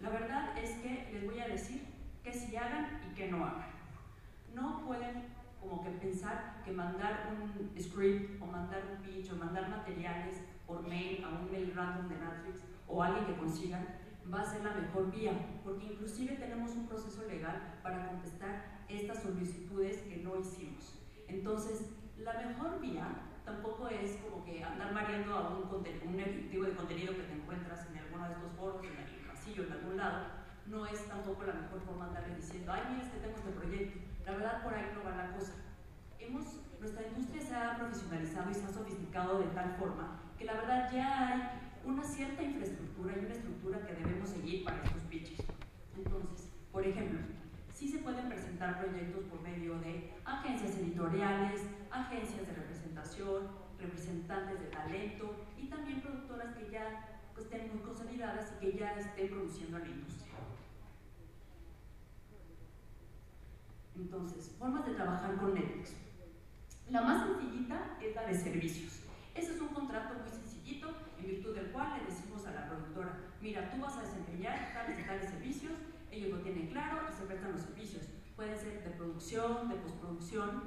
La 0.00 0.08
verdad 0.08 0.56
es 0.56 0.70
que 0.78 1.10
les 1.12 1.26
voy 1.26 1.40
a 1.40 1.48
decir 1.48 1.82
que 2.24 2.32
si 2.32 2.56
hagan 2.56 3.02
y 3.10 3.14
que 3.14 3.30
no 3.30 3.44
hagan. 3.44 3.68
No 4.54 4.86
pueden 4.86 5.37
como 5.60 5.82
que 5.82 5.90
pensar 5.90 6.62
que 6.64 6.72
mandar 6.72 7.30
un 7.32 7.80
script 7.80 8.40
o 8.42 8.46
mandar 8.46 8.82
un 8.90 9.02
pitch 9.02 9.32
o 9.32 9.36
mandar 9.36 9.68
materiales 9.68 10.42
por 10.66 10.86
mail 10.86 11.24
a 11.24 11.28
un 11.28 11.50
mail 11.50 11.72
random 11.74 12.08
de 12.08 12.16
Netflix 12.16 12.62
o 12.86 13.02
alguien 13.02 13.26
que 13.26 13.36
consigan 13.36 13.86
va 14.32 14.42
a 14.42 14.44
ser 14.44 14.62
la 14.62 14.74
mejor 14.74 15.10
vía, 15.10 15.32
porque 15.64 15.86
inclusive 15.86 16.36
tenemos 16.36 16.72
un 16.72 16.86
proceso 16.86 17.26
legal 17.26 17.78
para 17.82 18.08
contestar 18.08 18.84
estas 18.88 19.22
solicitudes 19.22 19.98
que 20.02 20.18
no 20.18 20.36
hicimos. 20.36 20.98
Entonces, 21.26 21.90
la 22.18 22.34
mejor 22.34 22.80
vía 22.80 23.08
tampoco 23.44 23.88
es 23.88 24.16
como 24.16 24.44
que 24.44 24.62
andar 24.62 24.92
mareando 24.92 25.34
a 25.34 25.56
un, 25.56 25.62
un 25.74 25.82
de 25.82 26.74
contenido 26.74 27.14
que 27.14 27.22
te 27.22 27.32
encuentras 27.32 27.88
en 27.90 27.98
alguno 27.98 28.28
de 28.28 28.34
estos 28.34 28.52
foros, 28.52 28.82
en 28.84 28.96
el 28.96 29.26
pasillo, 29.26 29.64
en 29.64 29.72
algún 29.72 29.96
lado, 29.96 30.26
no 30.66 30.86
es 30.86 31.08
tampoco 31.08 31.44
la 31.44 31.54
mejor 31.54 31.80
forma 31.80 32.04
de 32.04 32.16
andarle 32.16 32.36
diciendo, 32.36 32.72
ay, 32.72 32.82
mira, 32.90 33.02
es 33.02 33.10
que 33.10 33.20
tengo 33.20 33.36
este 33.36 33.50
proyecto. 33.52 34.07
La 34.28 34.34
verdad, 34.34 34.62
por 34.62 34.74
ahí 34.74 34.84
no 34.94 35.02
va 35.04 35.16
la 35.16 35.32
cosa. 35.32 35.54
Hemos, 36.18 36.60
nuestra 36.80 37.08
industria 37.08 37.40
se 37.40 37.54
ha 37.54 37.78
profesionalizado 37.78 38.50
y 38.50 38.54
se 38.54 38.66
ha 38.66 38.68
sofisticado 38.68 39.38
de 39.38 39.46
tal 39.46 39.74
forma 39.76 40.20
que 40.36 40.44
la 40.44 40.52
verdad 40.52 40.92
ya 40.92 41.28
hay 41.28 41.42
una 41.86 42.04
cierta 42.04 42.42
infraestructura 42.42 43.14
y 43.16 43.24
una 43.24 43.32
estructura 43.32 43.86
que 43.86 43.94
debemos 43.94 44.28
seguir 44.28 44.64
para 44.64 44.84
estos 44.84 45.00
pitches. 45.04 45.46
Entonces, 45.96 46.50
por 46.70 46.86
ejemplo, 46.86 47.20
sí 47.72 47.88
se 47.88 48.00
pueden 48.00 48.28
presentar 48.28 48.78
proyectos 48.78 49.24
por 49.30 49.40
medio 49.40 49.78
de 49.78 50.12
agencias 50.26 50.76
editoriales, 50.76 51.62
agencias 51.90 52.46
de 52.46 52.52
representación, 52.52 53.48
representantes 53.78 54.60
de 54.60 54.66
talento 54.66 55.36
y 55.56 55.68
también 55.70 56.02
productoras 56.02 56.54
que 56.54 56.70
ya 56.70 57.18
pues, 57.32 57.46
estén 57.46 57.70
muy 57.70 57.78
consolidadas 57.78 58.52
y 58.60 58.60
que 58.60 58.78
ya 58.78 58.92
estén 58.92 59.30
produciendo 59.30 59.78
en 59.78 59.84
la 59.84 59.88
industria. 59.88 60.27
Entonces, 63.98 64.54
formas 64.58 64.86
de 64.86 64.94
trabajar 64.94 65.36
con 65.36 65.54
Netflix. 65.54 65.94
La 66.88 67.02
más 67.02 67.26
sencillita 67.26 67.98
es 68.00 68.14
la 68.14 68.26
de 68.26 68.38
servicios. 68.38 69.00
Ese 69.34 69.54
es 69.54 69.60
un 69.60 69.68
contrato 69.68 70.14
muy 70.14 70.30
sencillito 70.30 70.94
en 71.18 71.26
virtud 71.26 71.54
del 71.54 71.70
cual 71.72 71.98
le 71.98 72.06
decimos 72.06 72.46
a 72.46 72.52
la 72.52 72.68
productora, 72.68 73.18
mira, 73.42 73.70
tú 73.70 73.80
vas 73.80 73.96
a 73.96 74.02
desempeñar 74.02 74.72
tales 74.72 74.98
y 74.98 75.02
tales 75.02 75.28
servicios, 75.28 75.72
ellos 76.10 76.30
lo 76.30 76.38
tienen 76.38 76.68
claro 76.68 77.02
y 77.10 77.12
se 77.12 77.26
prestan 77.26 77.52
los 77.52 77.62
servicios. 77.62 78.04
Pueden 78.36 78.56
ser 78.56 78.84
de 78.84 78.90
producción, 78.90 79.68
de 79.68 79.74
postproducción, 79.76 80.62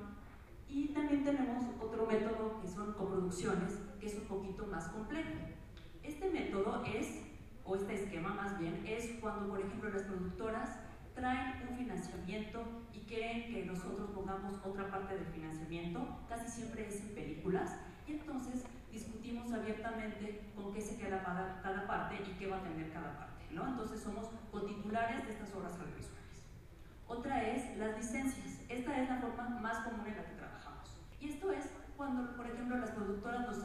y 0.67 0.89
también 0.89 1.23
tenemos 1.23 1.65
otro 1.81 2.05
método 2.05 2.59
que 2.61 2.67
son 2.67 2.93
coproducciones, 2.93 3.79
que 3.99 4.07
es 4.07 4.15
un 4.15 4.25
poquito 4.25 4.67
más 4.67 4.87
complejo. 4.89 5.31
Este 6.03 6.29
método 6.29 6.83
es, 6.85 7.23
o 7.65 7.75
este 7.75 7.95
esquema 7.95 8.33
más 8.33 8.59
bien, 8.59 8.83
es 8.85 9.19
cuando, 9.19 9.49
por 9.49 9.59
ejemplo, 9.59 9.89
las 9.89 10.03
productoras 10.03 10.79
traen 11.15 11.67
un 11.69 11.77
financiamiento 11.77 12.63
y 12.93 12.99
quieren 12.99 13.53
que 13.53 13.65
nosotros 13.65 14.09
pongamos 14.11 14.55
otra 14.63 14.89
parte 14.89 15.15
del 15.15 15.25
financiamiento, 15.27 16.19
casi 16.27 16.49
siempre 16.49 16.87
es 16.87 17.01
en 17.01 17.15
películas, 17.15 17.77
y 18.07 18.13
entonces 18.13 18.65
discutimos 18.91 19.51
abiertamente 19.53 20.41
con 20.55 20.73
qué 20.73 20.81
se 20.81 20.97
queda 20.97 21.23
cada, 21.23 21.87
parte 21.87 22.15
y 22.27 22.37
qué 22.37 22.47
va 22.47 22.57
a 22.57 22.63
tener 22.63 22.91
cada 22.91 23.17
parte. 23.17 23.45
¿no? 23.51 23.67
Entonces 23.67 24.01
somos 24.01 24.29
cotitulares 24.51 25.25
de 25.25 25.31
estas 25.31 25.53
obras 25.53 25.73
audiovisuales. 25.73 26.21
Otra 27.07 27.43
es 27.49 27.77
las 27.77 27.97
licencias. 27.97 28.61
Esta 28.69 29.01
es 29.01 29.09
la 29.09 29.17
forma 29.17 29.59
más 29.61 29.77
común 29.85 30.07
en 30.07 30.15
la 30.15 30.25
que 30.25 30.31
y 31.21 31.29
esto 31.29 31.51
es 31.51 31.69
cuando, 31.95 32.35
por 32.35 32.47
ejemplo, 32.47 32.77
las 32.77 32.89
productoras 32.91 33.41
nos, 33.41 33.57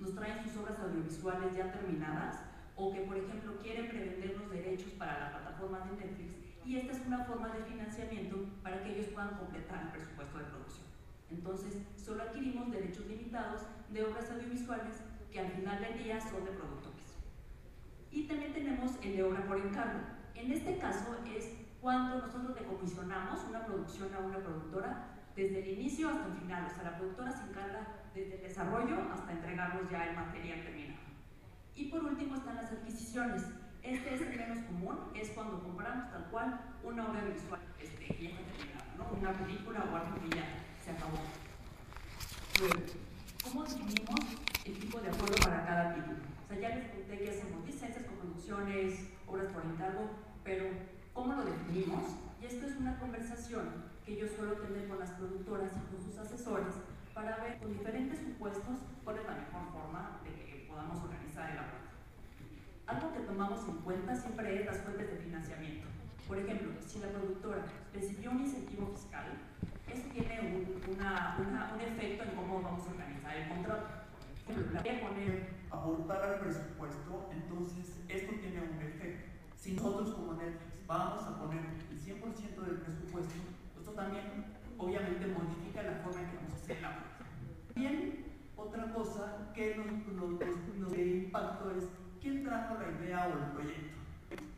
nos 0.00 0.14
traen 0.16 0.42
sus 0.42 0.56
obras 0.56 0.76
audiovisuales 0.80 1.56
ya 1.56 1.70
terminadas 1.70 2.40
o 2.74 2.92
que, 2.92 3.02
por 3.02 3.16
ejemplo, 3.16 3.58
quieren 3.62 3.88
prevender 3.88 4.36
los 4.36 4.50
derechos 4.50 4.90
para 4.94 5.20
la 5.20 5.30
plataforma 5.30 5.78
de 5.80 6.04
Netflix 6.04 6.39
y 6.70 6.76
esta 6.76 6.92
es 6.92 7.04
una 7.04 7.24
forma 7.24 7.48
de 7.48 7.64
financiamiento 7.64 8.36
para 8.62 8.80
que 8.80 8.92
ellos 8.94 9.08
puedan 9.12 9.34
completar 9.34 9.82
el 9.82 9.88
presupuesto 9.88 10.38
de 10.38 10.44
producción. 10.44 10.86
Entonces, 11.28 11.78
solo 11.96 12.22
adquirimos 12.22 12.70
derechos 12.70 13.06
limitados 13.06 13.62
de 13.92 14.04
obras 14.04 14.30
audiovisuales 14.30 15.02
que 15.32 15.40
al 15.40 15.50
final 15.50 15.80
del 15.80 15.98
día 15.98 16.20
son 16.20 16.44
de 16.44 16.52
productores. 16.52 17.18
Y 18.12 18.28
también 18.28 18.52
tenemos 18.52 18.92
el 19.02 19.16
de 19.16 19.22
obra 19.24 19.44
por 19.48 19.58
encargo. 19.58 19.98
En 20.36 20.52
este 20.52 20.78
caso 20.78 21.16
es 21.26 21.50
cuando 21.80 22.24
nosotros 22.24 22.54
le 22.60 22.64
comisionamos 22.64 23.40
una 23.48 23.66
producción 23.66 24.14
a 24.14 24.20
una 24.20 24.38
productora 24.38 25.08
desde 25.34 25.64
el 25.64 25.76
inicio 25.80 26.08
hasta 26.08 26.26
el 26.26 26.34
final. 26.34 26.66
O 26.66 26.70
sea, 26.70 26.84
la 26.84 26.98
productora 26.98 27.32
se 27.32 27.50
encarga 27.50 27.84
desde 28.14 28.36
el 28.36 28.42
desarrollo 28.42 28.96
hasta 29.12 29.32
entregarnos 29.32 29.90
ya 29.90 30.04
el 30.10 30.14
material 30.14 30.62
terminado. 30.62 31.00
Y 31.74 31.86
por 31.86 32.04
último 32.04 32.36
están 32.36 32.54
las 32.54 32.70
adquisiciones. 32.70 33.42
Este 33.82 34.14
es 34.14 34.20
el 34.20 34.36
menos 34.36 34.58
común, 34.66 34.98
es 35.14 35.30
cuando 35.30 35.62
compramos 35.62 36.10
tal 36.10 36.26
cual 36.30 36.60
una 36.84 37.08
obra 37.08 37.24
visual 37.24 37.60
este, 37.80 38.06
ya 38.20 38.30
¿no? 38.98 39.18
una 39.18 39.32
película 39.32 39.84
o 39.90 39.96
algo 39.96 40.20
que 40.20 40.36
ya 40.36 40.44
se 40.84 40.90
acabó. 40.90 41.16
Luego, 42.60 42.74
¿cómo 43.42 43.64
definimos 43.64 44.20
el 44.66 44.78
tipo 44.78 45.00
de 45.00 45.08
acuerdo 45.08 45.34
para 45.42 45.64
cada 45.64 45.94
título? 45.94 46.18
O 46.44 46.48
sea, 46.48 46.60
ya 46.60 46.76
les 46.76 46.90
conté 46.90 47.18
que 47.18 47.30
hacemos 47.30 47.66
licencias, 47.66 48.04
coproducciones, 48.04 49.08
obras 49.26 49.46
por 49.48 49.64
encargo, 49.64 50.10
pero 50.44 50.64
¿cómo 51.14 51.32
lo 51.32 51.44
definimos? 51.44 52.04
Y 52.40 52.46
esto 52.46 52.66
es 52.66 52.76
una 52.76 52.98
conversación 52.98 53.90
que 54.04 54.16
yo 54.16 54.28
suelo 54.28 54.54
tener 54.54 54.88
con 54.88 54.98
las 54.98 55.10
productoras 55.12 55.72
y 55.72 55.94
con 55.94 56.04
sus 56.04 56.18
asesores 56.18 56.74
para 57.14 57.38
ver 57.38 57.58
con 57.58 57.72
diferentes 57.72 58.18
supuestos 58.18 58.76
cuál 59.04 59.16
es 59.16 59.24
la 59.24 59.34
mejor 59.36 59.72
forma 59.72 60.20
de 60.22 60.30
que 60.34 60.66
podamos 60.68 61.02
organizar 61.02 61.50
el 61.50 61.58
acuerdo. 61.58 61.89
Algo 62.90 63.12
que 63.12 63.20
tomamos 63.20 63.60
en 63.68 63.76
cuenta 63.86 64.16
siempre 64.16 64.60
es 64.60 64.66
las 64.66 64.78
fuentes 64.78 65.08
de 65.08 65.16
financiamiento. 65.18 65.86
Por 66.26 66.38
ejemplo, 66.38 66.72
si 66.84 66.98
la 66.98 67.06
productora 67.06 67.62
recibió 67.94 68.32
un 68.32 68.40
incentivo 68.40 68.88
fiscal, 68.88 69.26
eso 69.86 70.08
tiene 70.12 70.40
un, 70.40 70.96
una, 70.96 71.36
una, 71.38 71.72
un 71.72 71.80
efecto 71.80 72.24
en 72.24 72.30
cómo 72.30 72.60
vamos 72.60 72.82
a 72.88 72.90
organizar 72.90 73.36
el 73.36 73.48
contrato. 73.48 73.86
La 74.72 74.82
voy 74.82 74.90
a 74.90 75.00
poner 75.06 75.48
aportar 75.70 76.20
al 76.20 76.40
presupuesto, 76.40 77.30
entonces 77.30 77.94
esto 78.08 78.32
tiene 78.40 78.58
un 78.58 78.82
efecto. 78.82 79.30
Si 79.54 79.72
nosotros 79.74 80.12
como 80.14 80.32
Netflix 80.32 80.84
vamos 80.88 81.22
a 81.22 81.38
poner 81.38 81.62
el 81.92 81.96
100% 81.96 82.60
del 82.60 82.76
presupuesto, 82.80 83.34
esto 83.78 83.92
también 83.92 84.46
obviamente 84.78 85.28
modifica 85.28 85.84
la 85.84 86.02
forma 86.02 86.22
en 86.22 86.30
que 86.30 86.36
vamos 86.38 86.52
a 86.54 86.56
hacer 86.56 86.82
la 86.82 86.98
Bien, 87.76 88.24
otra 88.56 88.92
cosa 88.92 89.52
que 89.54 89.76
nos, 89.76 89.86
nos, 90.12 90.40
nos, 90.76 90.98
impacto 90.98 91.70
es 91.70 91.84
quién 92.20 92.44
trajo 92.44 92.74
la 92.74 92.90
idea 93.02 93.28
o 93.28 93.38
el 93.38 93.52
proyecto. 93.52 93.98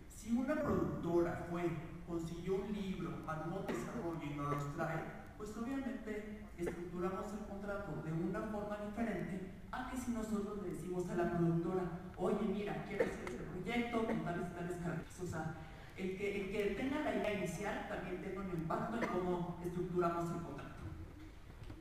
Si 0.08 0.32
una 0.32 0.54
productora 0.54 1.46
fue, 1.50 1.70
consiguió 2.06 2.56
un 2.56 2.72
libro, 2.72 3.12
armó 3.26 3.60
desarrollo 3.66 4.22
y 4.22 4.34
nos 4.34 4.50
los 4.50 4.74
trae, 4.74 5.02
pues 5.36 5.56
obviamente 5.56 6.42
estructuramos 6.58 7.32
el 7.32 7.46
contrato 7.46 8.02
de 8.04 8.12
una 8.12 8.40
forma 8.42 8.78
diferente 8.86 9.50
a 9.70 9.90
que 9.90 9.96
si 9.96 10.12
nosotros 10.12 10.62
le 10.62 10.70
decimos 10.70 11.08
a 11.08 11.14
la 11.14 11.30
productora, 11.30 11.82
oye, 12.16 12.44
mira, 12.46 12.84
quiero 12.88 13.04
hacer 13.04 13.24
este 13.26 13.44
proyecto 13.44 14.06
con 14.06 14.20
tales 14.20 14.46
y 14.50 14.54
tales 14.54 14.76
características. 14.76 15.22
O 15.22 15.26
sea, 15.26 15.54
el 15.96 16.16
que, 16.16 16.40
el 16.40 16.52
que 16.52 16.74
tenga 16.74 17.00
la 17.00 17.14
idea 17.14 17.34
inicial 17.34 17.86
también 17.88 18.22
tenga 18.22 18.40
un 18.40 18.50
impacto 18.50 18.96
en 18.96 19.08
cómo 19.08 19.60
estructuramos 19.64 20.30
el 20.30 20.42
contrato. 20.42 20.82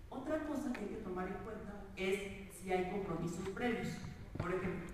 Otra 0.10 0.40
cosa 0.46 0.74
que 0.74 0.80
hay 0.80 0.88
que 0.88 0.96
tomar 0.98 1.28
en 1.28 1.34
cuenta 1.44 1.74
es 1.96 2.54
si 2.54 2.72
hay 2.72 2.92
compromisos 2.92 3.50
previos. 3.50 3.98
Por 4.38 4.54
ejemplo, 4.54 4.91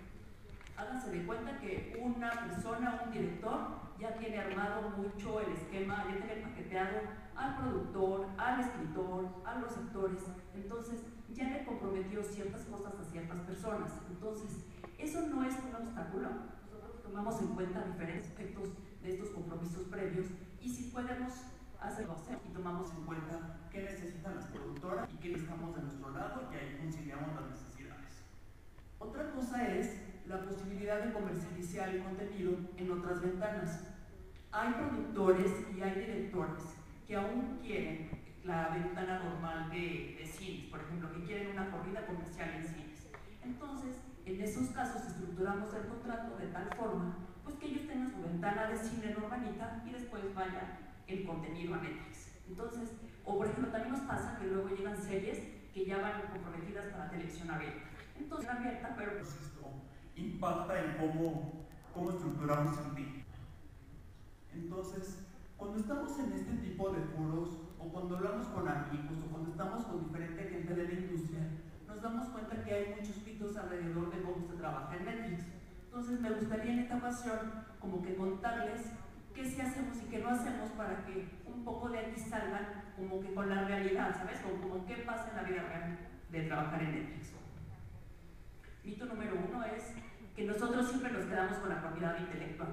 háganse 0.78 1.10
de 1.12 1.26
cuenta 1.26 1.60
que 1.60 2.00
una 2.02 2.30
persona, 2.30 3.02
un 3.06 3.12
director, 3.12 3.88
ya 4.00 4.14
tiene 4.18 4.38
armado 4.38 4.90
mucho 4.92 5.42
el 5.42 5.54
esquema, 5.54 6.06
ya 6.08 6.26
tiene 6.26 6.42
paqueteado 6.42 7.00
al 7.36 7.58
productor, 7.58 8.28
al 8.38 8.60
escritor, 8.60 9.28
a 9.44 9.60
los 9.60 9.76
actores. 9.76 10.24
Entonces, 10.54 11.02
ya 11.34 11.50
le 11.50 11.66
comprometió 11.66 12.24
ciertas 12.24 12.64
cosas 12.66 12.94
a 13.00 13.04
ciertas 13.04 13.40
personas. 13.42 13.92
Entonces, 14.10 14.66
eso 14.98 15.22
no 15.28 15.44
es 15.44 15.56
un 15.60 15.76
obstáculo. 15.76 16.30
Nosotros 16.72 17.02
tomamos 17.02 17.42
en 17.42 17.48
cuenta 17.48 17.84
diferentes 17.86 18.28
aspectos 18.28 18.70
de 19.02 19.14
estos 19.14 19.30
compromisos 19.30 19.84
previos 19.88 20.28
y 20.62 20.70
si 20.70 20.92
podemos 20.92 21.34
hacerlo 21.80 22.14
hacer 22.14 22.40
y 22.44 22.54
tomamos 22.54 22.92
en 22.92 23.06
cuenta 23.06 23.58
qué 23.72 23.84
necesitan 23.84 24.36
las 24.36 24.46
productoras 24.46 25.08
y 25.14 25.18
qué 25.18 25.34
estamos 25.34 25.76
de 25.76 25.82
nuestro 25.84 26.10
lado 26.10 26.50
y 26.52 26.56
ahí 26.56 26.78
conciliamos 26.82 27.36
las 27.36 27.50
necesidades. 27.52 28.24
Otra 29.00 29.32
cosa 29.32 29.68
es 29.68 30.07
la 30.28 30.42
posibilidad 30.44 31.04
de 31.04 31.14
comercializar 31.14 31.90
el 31.90 32.04
contenido 32.04 32.54
en 32.78 32.92
otras 32.92 33.22
ventanas. 33.22 33.88
Hay 34.52 34.74
productores 34.74 35.52
y 35.76 35.82
hay 35.82 35.94
directores 35.96 36.64
que 37.08 37.16
aún 37.16 37.60
quieren 37.62 38.10
la 38.44 38.70
ventana 38.70 39.20
normal 39.24 39.70
de, 39.70 40.18
de 40.20 40.26
cines, 40.26 40.66
por 40.70 40.82
ejemplo, 40.82 41.14
que 41.14 41.24
quieren 41.24 41.52
una 41.52 41.72
corrida 41.72 42.06
comercial 42.06 42.50
en 42.56 42.68
cines. 42.68 43.10
Entonces, 43.44 43.96
en 44.26 44.42
esos 44.42 44.70
casos 44.70 45.06
estructuramos 45.08 45.74
el 45.74 45.88
contrato 45.88 46.38
de 46.38 46.48
tal 46.48 46.70
forma 46.76 47.16
pues 47.44 47.56
que 47.60 47.68
ellos 47.68 47.88
tengan 47.88 48.12
su 48.12 48.22
ventana 48.22 48.68
de 48.68 48.78
cine 48.78 49.16
normalita 49.18 49.82
y 49.86 49.92
después 49.92 50.22
vaya 50.36 50.80
el 51.08 51.26
contenido 51.26 51.76
a 51.76 51.78
Netflix. 51.78 52.34
Entonces, 52.50 52.90
o 53.24 53.38
por 53.38 53.48
ejemplo, 53.48 53.72
también 53.72 53.94
nos 53.94 54.02
pasa 54.02 54.38
que 54.38 54.48
luego 54.48 54.68
llegan 54.76 55.02
series 55.02 55.40
que 55.74 55.86
ya 55.86 55.98
van 56.00 56.22
comprometidas 56.30 56.88
para 56.88 57.10
televisión 57.10 57.50
abierta. 57.50 57.88
Entonces, 58.20 58.50
abierta, 58.50 58.94
pero 58.98 59.14
pues 59.14 59.30
impacta 60.18 60.80
en 60.80 60.98
cómo, 60.98 61.52
cómo 61.94 62.10
estructuramos 62.12 62.78
el 62.80 62.96
día. 62.96 63.26
Entonces, 64.54 65.26
cuando 65.56 65.80
estamos 65.80 66.20
en 66.20 66.34
este 66.34 66.54
tipo 66.58 66.90
de 66.92 67.02
foros, 67.02 67.58
o 67.80 67.90
cuando 67.90 68.18
hablamos 68.18 68.48
con 68.48 68.68
amigos, 68.68 69.18
o 69.26 69.32
cuando 69.32 69.52
estamos 69.52 69.86
con 69.86 70.04
diferente 70.06 70.44
gente 70.44 70.74
de 70.74 70.84
la 70.84 70.94
industria, 70.94 71.48
nos 71.88 72.02
damos 72.02 72.30
cuenta 72.30 72.64
que 72.64 72.74
hay 72.74 72.96
muchos 72.96 73.24
mitos 73.26 73.56
alrededor 73.56 74.12
de 74.14 74.22
cómo 74.22 74.46
se 74.48 74.58
trabaja 74.58 74.96
en 74.98 75.06
Netflix. 75.06 75.46
Entonces 75.86 76.20
me 76.20 76.32
gustaría 76.32 76.74
en 76.74 76.80
esta 76.80 76.98
ocasión 76.98 77.40
como 77.80 78.02
que 78.02 78.16
contarles 78.16 78.92
qué 79.34 79.46
sí 79.46 79.62
hacemos 79.62 79.98
y 79.98 80.10
qué 80.10 80.20
no 80.20 80.30
hacemos 80.30 80.70
para 80.72 81.06
que 81.06 81.28
un 81.46 81.64
poco 81.64 81.90
de 81.90 82.00
aquí 82.00 82.20
salgan 82.20 82.94
como 82.96 83.22
que 83.22 83.34
con 83.34 83.50
la 83.50 83.64
realidad, 83.66 84.16
¿sabes? 84.16 84.40
Como, 84.42 84.62
como 84.62 84.86
qué 84.86 84.98
pasa 84.98 85.30
en 85.30 85.36
la 85.38 85.44
vida 85.44 85.62
real 85.64 86.00
de 86.32 86.42
trabajar 86.44 86.84
en 86.84 86.92
Netflix. 86.92 87.34
Mito 88.88 89.06
número 89.06 89.34
uno 89.50 89.66
es 89.66 89.84
que 90.34 90.46
nosotros 90.46 90.88
siempre 90.88 91.12
nos 91.12 91.26
quedamos 91.26 91.58
con 91.58 91.68
la 91.68 91.82
propiedad 91.82 92.18
intelectual. 92.22 92.70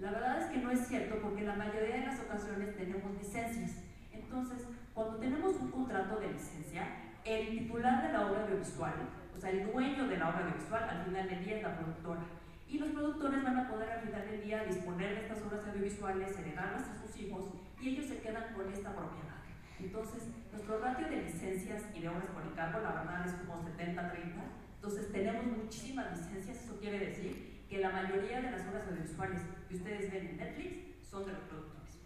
La 0.00 0.10
verdad 0.10 0.42
es 0.42 0.46
que 0.50 0.58
no 0.58 0.72
es 0.72 0.88
cierto 0.88 1.20
porque 1.22 1.42
en 1.42 1.46
la 1.46 1.54
mayoría 1.54 1.98
de 1.98 2.06
las 2.06 2.18
ocasiones 2.18 2.76
tenemos 2.76 3.14
licencias. 3.14 3.76
Entonces, 4.12 4.66
cuando 4.92 5.18
tenemos 5.18 5.54
un 5.54 5.70
contrato 5.70 6.18
de 6.18 6.32
licencia, 6.32 6.88
el 7.24 7.50
titular 7.50 8.04
de 8.04 8.12
la 8.12 8.26
obra 8.26 8.42
audiovisual, 8.42 8.94
o 9.36 9.38
sea, 9.38 9.50
el 9.50 9.70
dueño 9.70 10.08
de 10.08 10.18
la 10.18 10.30
obra 10.30 10.46
audiovisual, 10.46 10.82
al 10.82 11.04
final 11.04 11.28
del 11.30 11.44
día 11.44 11.56
es 11.58 11.62
la 11.62 11.76
productora. 11.76 12.22
Y 12.66 12.78
los 12.78 12.88
productores 12.88 13.44
van 13.44 13.56
a 13.56 13.68
poder 13.68 13.88
al 13.88 14.00
final 14.00 14.28
del 14.28 14.42
día 14.42 14.64
disponer 14.64 15.14
de 15.14 15.20
estas 15.20 15.42
obras 15.42 15.64
audiovisuales, 15.64 16.36
heredarlas 16.36 16.88
a 16.88 16.98
sus 17.06 17.16
hijos 17.20 17.44
y 17.80 17.90
ellos 17.90 18.06
se 18.06 18.18
quedan 18.18 18.52
con 18.52 18.68
esta 18.68 18.90
propiedad. 18.90 19.36
Entonces, 19.78 20.26
nuestro 20.50 20.80
ratio 20.80 21.06
de 21.06 21.22
licencias 21.22 21.84
y 21.94 22.00
de 22.00 22.08
obras 22.08 22.26
por 22.34 22.42
encargo, 22.42 22.80
la 22.80 22.90
verdad 22.90 23.26
es 23.26 23.34
como 23.34 23.62
70-30. 23.62 24.65
Entonces, 24.86 25.10
tenemos 25.10 25.44
muchísimas 25.44 26.16
licencias, 26.16 26.62
eso 26.62 26.78
quiere 26.78 27.00
decir 27.00 27.64
que 27.68 27.78
la 27.78 27.90
mayoría 27.90 28.40
de 28.40 28.52
las 28.52 28.68
obras 28.68 28.86
audiovisuales 28.86 29.40
que 29.68 29.74
ustedes 29.74 30.12
ven 30.12 30.28
en 30.28 30.36
Netflix 30.36 31.04
son 31.10 31.26
de 31.26 31.32
los 31.32 31.40
productores. 31.40 31.98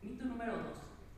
Mito 0.00 0.24
número 0.24 0.56
2. 0.56 0.62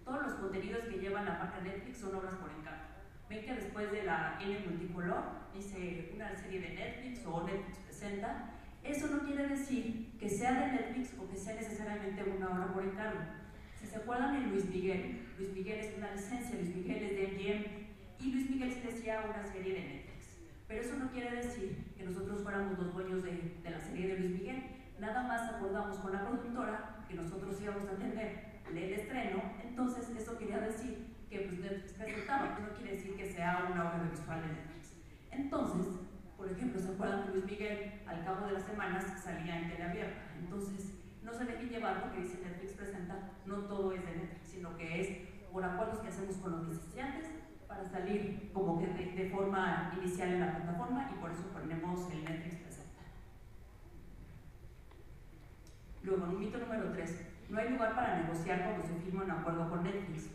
Todos 0.05 0.23
los 0.23 0.35
contenidos 0.41 0.87
que 0.87 0.99
llevan 0.99 1.27
la 1.27 1.39
marca 1.39 1.61
Netflix 1.61 1.99
son 1.99 2.17
obras 2.17 2.35
por 2.35 2.51
encargo. 2.51 2.83
Ven 3.31 3.45
que 3.45 3.55
después 3.55 3.93
de 3.93 4.03
la 4.03 4.41
N 4.43 4.59
multicolor 4.67 5.23
dice 5.55 6.11
una 6.17 6.35
serie 6.35 6.61
de 6.61 6.71
Netflix 6.71 7.25
o 7.25 7.47
Netflix 7.47 7.79
presenta. 7.79 8.55
Eso 8.83 9.07
no 9.07 9.21
quiere 9.21 9.47
decir 9.47 10.19
que 10.19 10.29
sea 10.29 10.51
de 10.53 10.73
Netflix 10.73 11.17
o 11.17 11.31
que 11.31 11.37
sea 11.37 11.55
necesariamente 11.55 12.25
una 12.25 12.51
obra 12.51 12.75
por 12.75 12.83
encargo. 12.83 13.21
Si 13.79 13.87
se 13.87 13.99
acuerdan 13.99 14.35
de 14.35 14.49
Luis 14.49 14.65
Miguel, 14.65 15.29
Luis 15.39 15.53
Miguel 15.53 15.79
es 15.79 15.97
una 15.97 16.11
licencia, 16.11 16.57
Luis 16.57 16.75
Miguel 16.75 17.05
es 17.05 17.17
de 17.17 17.29
MGM 17.29 17.84
y 18.25 18.33
Luis 18.33 18.51
Miguel 18.51 18.83
decía 18.83 19.23
una 19.29 19.45
serie 19.45 19.75
de 19.75 19.81
Netflix. 19.81 20.39
Pero 20.67 20.81
eso 20.81 20.97
no 20.97 21.11
quiere 21.11 21.37
decir 21.37 21.93
que 21.97 22.05
nosotros 22.05 22.43
fuéramos 22.43 22.79
los 22.79 22.95
dueños 22.95 23.23
de, 23.23 23.61
de 23.63 23.71
la 23.71 23.79
serie 23.79 24.09
de 24.09 24.19
Luis 24.19 24.41
Miguel. 24.41 24.63
Nada 24.99 25.25
más 25.25 25.53
acordamos 25.53 25.99
con 25.99 26.13
la 26.13 26.27
productora 26.27 27.05
que 27.07 27.15
nosotros 27.15 27.61
íbamos 27.61 27.87
a 27.87 27.93
atender 27.93 28.55
el 28.69 28.93
estreno, 28.93 29.43
entonces 29.63 30.09
eso 30.17 30.37
quería 30.37 30.59
decir 30.59 31.15
que 31.29 31.41
pues, 31.41 31.61
Netflix 31.61 31.93
presentaba, 31.93 32.59
no 32.59 32.77
quiere 32.77 32.97
decir 32.97 33.15
que 33.15 33.31
sea 33.31 33.69
una 33.71 33.89
obra 33.89 34.09
visual 34.11 34.41
de 34.41 34.49
Netflix. 34.49 34.97
Entonces, 35.31 35.87
por 36.37 36.51
ejemplo, 36.51 36.81
¿se 36.81 36.89
acuerdan 36.89 37.25
que 37.25 37.33
Luis 37.33 37.45
Miguel 37.45 38.01
al 38.07 38.25
cabo 38.25 38.47
de 38.47 38.53
las 38.55 38.65
semanas 38.65 39.05
salía 39.23 39.61
en 39.61 39.71
teleabierta? 39.71 40.23
Entonces, 40.41 40.95
no 41.23 41.33
se 41.33 41.45
dejen 41.45 41.69
llevar 41.69 42.03
porque 42.03 42.23
dice 42.23 42.41
Netflix 42.43 42.73
presenta, 42.73 43.31
no 43.47 43.59
todo 43.67 43.93
es 43.93 44.05
de 44.05 44.17
Netflix, 44.17 44.49
sino 44.49 44.77
que 44.77 45.01
es 45.01 45.09
por 45.53 45.63
acuerdos 45.63 46.01
que 46.01 46.09
hacemos 46.09 46.37
con 46.39 46.53
los 46.53 46.69
licenciantes 46.69 47.27
para 47.75 47.89
salir 47.89 48.51
como 48.53 48.79
que 48.79 48.87
de, 48.87 49.13
de 49.13 49.31
forma 49.31 49.93
inicial 49.99 50.29
en 50.29 50.41
la 50.41 50.57
plataforma 50.57 51.11
y 51.13 51.21
por 51.21 51.31
eso 51.31 51.43
ponemos 51.53 52.11
el 52.13 52.25
Netflix 52.25 52.57
presenta. 52.57 53.03
Luego, 56.03 56.25
un 56.25 56.39
mito 56.39 56.59
número 56.59 56.93
3. 56.93 57.27
No 57.49 57.59
hay 57.59 57.71
lugar 57.71 57.95
para 57.95 58.23
negociar 58.23 58.65
cuando 58.65 58.87
se 58.87 58.95
firma 59.01 59.25
un 59.25 59.31
acuerdo 59.31 59.69
con 59.69 59.83
Netflix. 59.83 60.31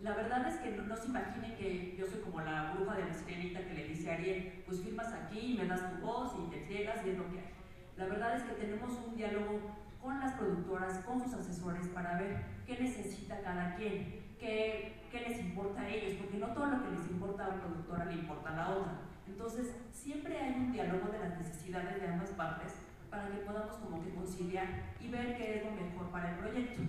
La 0.00 0.14
verdad 0.14 0.46
es 0.48 0.56
que 0.56 0.72
no, 0.72 0.82
no, 0.82 0.96
se 0.96 1.06
imaginen 1.06 1.56
que 1.56 1.96
yo 1.96 2.06
soy 2.06 2.20
como 2.20 2.40
la 2.40 2.74
bruja 2.74 2.96
de 2.96 3.06
la 3.06 3.14
sirenita 3.14 3.64
que 3.64 3.74
le 3.74 3.88
dice 3.88 4.10
a 4.10 4.14
Ariel, 4.14 4.62
pues 4.66 4.80
firmas 4.80 5.12
aquí, 5.12 5.56
me 5.58 5.66
das 5.66 5.90
tu 5.90 6.04
voz 6.04 6.34
y 6.38 6.50
te 6.50 6.62
entregas 6.62 7.06
y 7.06 7.10
es 7.10 7.18
lo 7.18 7.30
que 7.30 7.38
hay. 7.38 7.54
La 7.96 8.06
verdad 8.06 8.36
es 8.36 8.42
que 8.42 8.52
tenemos 8.54 8.92
un 9.06 9.16
diálogo 9.16 9.60
con 10.02 10.20
las 10.20 10.34
productoras, 10.34 10.98
con 10.98 11.22
sus 11.22 11.32
asesores 11.32 11.88
para 11.88 12.18
ver 12.18 12.44
qué 12.66 12.78
necesita 12.78 13.40
cada 13.40 13.74
quien, 13.76 14.34
qué, 14.38 15.03
qué 15.14 15.28
les 15.28 15.38
importa 15.38 15.82
a 15.82 15.88
ellos, 15.88 16.14
porque 16.18 16.38
no 16.38 16.48
todo 16.48 16.66
lo 16.66 16.82
que 16.82 16.90
les 16.90 17.08
importa 17.08 17.44
a 17.44 17.48
una 17.50 17.62
productora 17.62 18.04
le 18.06 18.14
importa 18.14 18.50
a 18.50 18.56
la 18.56 18.70
otra. 18.70 18.92
Entonces, 19.28 19.76
siempre 19.92 20.36
hay 20.36 20.54
un 20.54 20.72
diálogo 20.72 21.06
de 21.12 21.20
las 21.20 21.38
necesidades 21.38 22.00
de 22.00 22.08
ambas 22.08 22.30
partes 22.30 22.74
para 23.08 23.30
que 23.30 23.46
podamos 23.46 23.76
como 23.76 24.02
que 24.02 24.12
conciliar 24.12 24.66
y 25.00 25.08
ver 25.08 25.36
qué 25.36 25.58
es 25.58 25.64
lo 25.64 25.70
mejor 25.70 26.10
para 26.10 26.30
el 26.30 26.38
proyecto. 26.38 26.82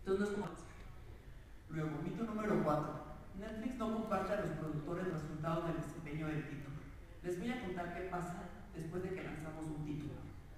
Entonces, 0.00 0.18
no 0.20 0.24
es 0.24 0.30
como 0.30 0.68
Luego, 1.70 1.90
mito 2.02 2.24
número 2.24 2.62
4. 2.62 3.08
Netflix 3.40 3.76
no 3.76 3.94
comparte 3.94 4.32
a 4.32 4.40
los 4.40 4.50
productores 4.50 5.06
resultados 5.06 5.68
del 5.68 5.76
desempeño 5.76 6.26
del 6.26 6.48
título. 6.48 6.76
Les 7.22 7.38
voy 7.38 7.50
a 7.50 7.62
contar 7.62 7.94
qué 7.94 8.08
pasa 8.10 8.42
después 8.74 9.02
de 9.02 9.14
que 9.14 9.22
lanzamos 9.22 9.64
un 9.64 9.84
título. 9.86 10.12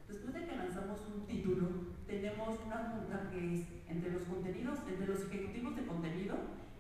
Después 0.09 0.35
de 0.35 0.45
que 0.45 0.57
lanzamos 0.57 1.01
un 1.07 1.27
título, 1.27 1.69
tenemos 2.07 2.59
una 2.67 2.77
junta 2.77 3.31
que 3.31 3.55
es 3.55 3.80
entre 3.91 4.13
los 4.13 4.23
contenidos, 4.23 4.79
entre 4.89 5.07
los 5.07 5.21
ejecutivos 5.27 5.77
de 5.77 5.87
contenido 5.87 6.37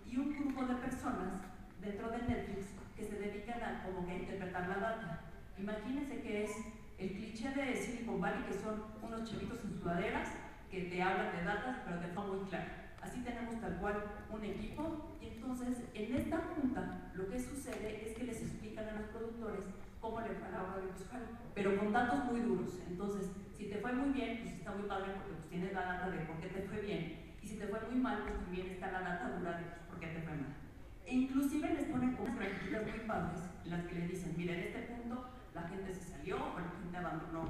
y 0.07 0.16
un 0.16 0.33
grupo 0.33 0.64
de 0.64 0.75
personas 0.77 1.35
dentro 1.81 2.11
de 2.11 2.18
Netflix 2.18 2.66
que 2.96 3.05
se 3.05 3.18
dedican 3.18 3.62
a 3.62 3.83
como 3.83 4.07
que 4.07 4.12
a 4.12 4.16
interpretar 4.16 4.68
la 4.68 4.77
data. 4.77 5.20
Imagínense 5.59 6.23
que 6.23 6.44
es 6.44 6.51
el 6.99 7.12
cliché 7.12 7.51
de 7.51 7.77
Silicon 7.77 8.20
Valley, 8.20 8.44
que 8.44 8.55
son 8.55 8.83
unos 9.03 9.31
chavitos 9.31 9.64
en 9.64 9.79
sudaderas 9.79 10.29
que 10.70 10.83
te 10.83 11.03
hablan 11.03 11.35
de 11.37 11.44
datas, 11.44 11.79
pero 11.85 12.01
de 12.01 12.09
forma 12.09 12.35
muy 12.35 12.49
clara. 12.49 12.94
Así 13.03 13.20
tenemos 13.23 13.61
tal 13.61 13.77
cual 13.79 14.05
un 14.31 14.44
equipo 14.44 15.16
y 15.20 15.29
entonces 15.29 15.79
en 15.94 16.14
esta 16.14 16.38
junta 16.38 17.11
lo 17.14 17.29
que 17.29 17.40
sucede 17.40 18.07
es 18.07 18.16
que 18.16 18.25
les 18.25 18.42
explican 18.42 18.88
a 18.88 19.01
los 19.01 19.09
productores 19.09 19.64
cómo 20.01 20.20
le 20.20 20.29
fue 20.29 20.49
a 20.49 20.75
audiovisual, 20.75 21.23
pero 21.55 21.79
con 21.79 21.92
datos 21.92 22.25
muy 22.27 22.40
duros. 22.40 22.79
Entonces, 22.88 23.31
si 23.61 23.66
te 23.66 23.77
fue 23.77 23.92
muy 23.92 24.09
bien, 24.09 24.38
pues 24.40 24.55
está 24.55 24.73
muy 24.73 24.88
padre 24.88 25.12
porque 25.16 25.35
pues 25.37 25.49
tienes 25.51 25.75
la 25.75 25.85
data 25.85 26.09
de 26.09 26.25
por 26.25 26.40
qué 26.40 26.49
te 26.49 26.62
fue 26.62 26.81
bien. 26.81 27.37
Y 27.42 27.46
si 27.46 27.59
te 27.59 27.66
fue 27.66 27.79
muy 27.90 28.01
mal, 28.01 28.23
pues 28.23 28.37
también 28.40 28.68
está 28.68 28.90
la 28.90 29.01
data 29.03 29.37
dura 29.37 29.59
de 29.59 29.64
por 29.87 30.01
qué 30.01 30.07
te 30.07 30.23
fue 30.23 30.33
mal. 30.33 30.57
E 31.05 31.14
inclusive 31.14 31.68
les 31.68 31.85
ponen 31.85 32.16
como 32.16 32.35
gráficas 32.38 32.87
muy 32.88 33.01
padres 33.07 33.40
en 33.66 33.70
las 33.70 33.85
que 33.85 33.94
les 33.96 34.09
dicen, 34.09 34.35
mira, 34.38 34.55
en 34.55 34.61
este 34.61 34.79
punto 34.88 35.29
la 35.55 35.68
gente 35.68 35.92
se 35.92 36.09
salió 36.09 36.37
o 36.37 36.59
la 36.59 36.70
gente 36.70 36.96
abandonó 36.96 37.44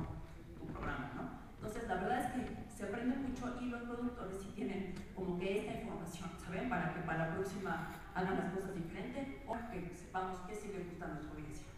tu 0.59 0.67
programa, 0.67 1.13
¿no? 1.15 1.31
Entonces, 1.55 1.87
la 1.87 1.95
verdad 1.95 2.19
es 2.19 2.33
que 2.33 2.75
se 2.75 2.85
aprende 2.85 3.15
mucho 3.15 3.57
y 3.61 3.67
los 3.67 3.83
productores 3.83 4.37
sí 4.43 4.51
tienen 4.57 4.95
como 5.15 5.39
que 5.39 5.61
esta 5.61 5.81
información, 5.81 6.31
¿saben? 6.45 6.69
Para 6.69 6.93
que 6.93 7.01
para 7.03 7.29
la 7.29 7.35
próxima 7.37 7.95
hagan 8.17 8.37
las 8.37 8.53
cosas 8.53 8.75
diferente 8.75 9.45
o 9.47 9.55
que 9.71 9.95
sepamos 9.95 10.41
qué 10.49 10.57
sí 10.57 10.73
le 10.73 10.83
gusta 10.91 11.05
a 11.05 11.09
nuestra 11.09 11.31
audiencia. 11.31 11.70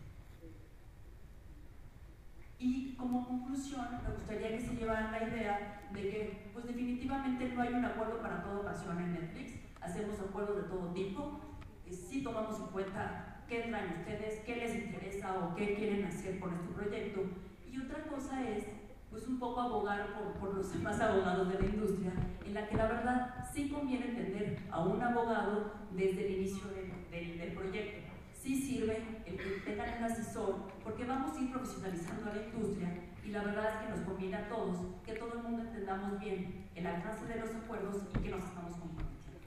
Y 2.63 2.95
como 2.95 3.27
conclusión, 3.27 3.89
me 4.07 4.15
gustaría 4.15 4.57
que 4.57 4.61
se 4.61 4.77
llevaran 4.77 5.11
la 5.11 5.25
idea 5.25 5.81
de 5.93 6.01
que, 6.01 6.51
pues 6.53 6.65
definitivamente 6.65 7.49
no 7.53 7.61
hay 7.61 7.75
un 7.75 7.85
acuerdo 7.85 8.23
para 8.23 8.41
toda 8.41 8.61
ocasión 8.61 8.99
en 9.01 9.15
Netflix. 9.15 9.55
Hacemos 9.81 10.21
acuerdos 10.21 10.59
de 10.59 10.63
todo 10.69 10.93
tipo. 10.93 11.41
Eh, 11.85 11.93
sí 11.93 12.23
tomamos 12.23 12.61
en 12.61 12.67
cuenta 12.67 13.43
qué 13.49 13.63
traen 13.63 13.99
ustedes, 13.99 14.45
qué 14.47 14.55
les 14.55 14.77
interesa 14.77 15.41
o 15.41 15.57
qué 15.57 15.75
quieren 15.75 16.05
hacer 16.05 16.39
con 16.39 16.55
este 16.55 16.69
proyecto. 16.69 17.23
Y 17.69 17.81
otra 17.81 18.05
cosa 18.05 18.49
es, 18.49 18.65
pues 19.11 19.27
un 19.27 19.41
poco 19.41 19.61
abogar 19.61 20.11
por, 20.39 20.55
los 20.55 20.73
demás 20.79 21.01
abogados 21.01 21.49
de 21.49 21.59
la 21.59 21.67
industria, 21.67 22.13
en 22.47 22.55
la 22.55 22.69
que 22.69 22.77
la 22.77 22.87
verdad 22.87 23.45
sí 23.53 23.71
conviene 23.71 24.07
entender 24.07 24.61
a 24.71 24.85
un 24.85 25.03
abogado 25.03 25.73
desde 25.91 26.27
el 26.29 26.35
inicio 26.43 26.69
del, 27.11 27.39
del 27.39 27.53
proyecto 27.55 28.12
sí 28.43 28.61
sirve 28.61 29.23
el 29.25 29.37
que 29.37 29.61
tengan 29.65 30.03
asesor, 30.03 30.67
porque 30.83 31.05
vamos 31.05 31.37
a 31.37 31.41
ir 31.41 31.53
profesionalizando 31.53 32.31
a 32.31 32.35
la 32.35 32.43
industria 32.43 32.89
y 33.25 33.29
la 33.29 33.45
verdad 33.45 33.69
es 33.71 33.87
que 33.87 33.97
nos 33.97 34.01
conviene 34.01 34.37
a 34.37 34.49
todos 34.49 34.79
que 35.07 35.13
todo 35.13 35.35
el 35.35 35.43
mundo 35.45 35.63
entendamos 35.63 36.19
bien 36.19 36.69
el 36.75 36.87
alcance 36.87 37.25
de 37.27 37.39
los 37.39 37.55
acuerdos 37.55 38.03
y 38.15 38.19
que 38.19 38.31
nos 38.31 38.45
estamos 38.45 38.73
comprometiendo. 38.73 39.41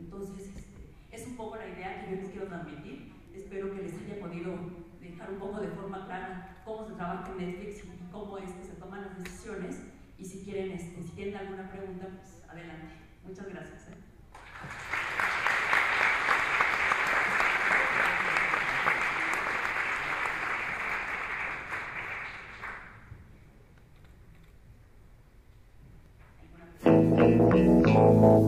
Entonces, 0.00 0.48
este, 0.56 0.90
es 1.12 1.26
un 1.28 1.36
poco 1.36 1.56
la 1.56 1.68
idea 1.68 2.04
que 2.04 2.10
yo 2.10 2.22
les 2.22 2.30
quiero 2.30 2.46
transmitir. 2.48 3.12
Espero 3.32 3.74
que 3.74 3.82
les 3.82 3.94
haya 3.94 4.20
podido 4.20 4.58
dejar 5.00 5.30
un 5.30 5.38
poco 5.38 5.60
de 5.60 5.68
forma 5.68 6.04
clara 6.06 6.62
cómo 6.64 6.86
se 6.86 6.94
trabaja 6.94 7.30
en 7.30 7.38
Netflix 7.38 7.84
y 7.84 8.10
cómo 8.10 8.38
es 8.38 8.50
que 8.50 8.64
se 8.64 8.74
toman 8.74 9.02
las 9.02 9.18
decisiones. 9.18 9.82
Y 10.18 10.24
si 10.24 10.44
quieren, 10.44 10.72
este, 10.72 11.02
si 11.02 11.10
tienen 11.10 11.36
alguna 11.36 11.70
pregunta, 11.70 12.08
pues 12.08 12.42
adelante. 12.48 12.94
Muchas 13.24 13.48
gracias. 13.48 13.88
¿eh? 13.88 15.01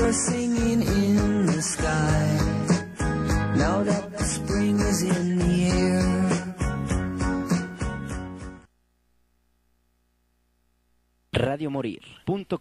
Are 0.00 0.12
singing 0.12 0.82
in 0.82 1.46
the 1.46 1.60
sky. 1.60 2.22
Now 3.56 3.82
that 3.82 4.12
the 4.16 4.24
spring 4.24 4.78
is 4.78 5.02
in 5.02 5.38
the 5.38 5.70
air. 5.70 6.38
radiomorir.com 11.34 12.48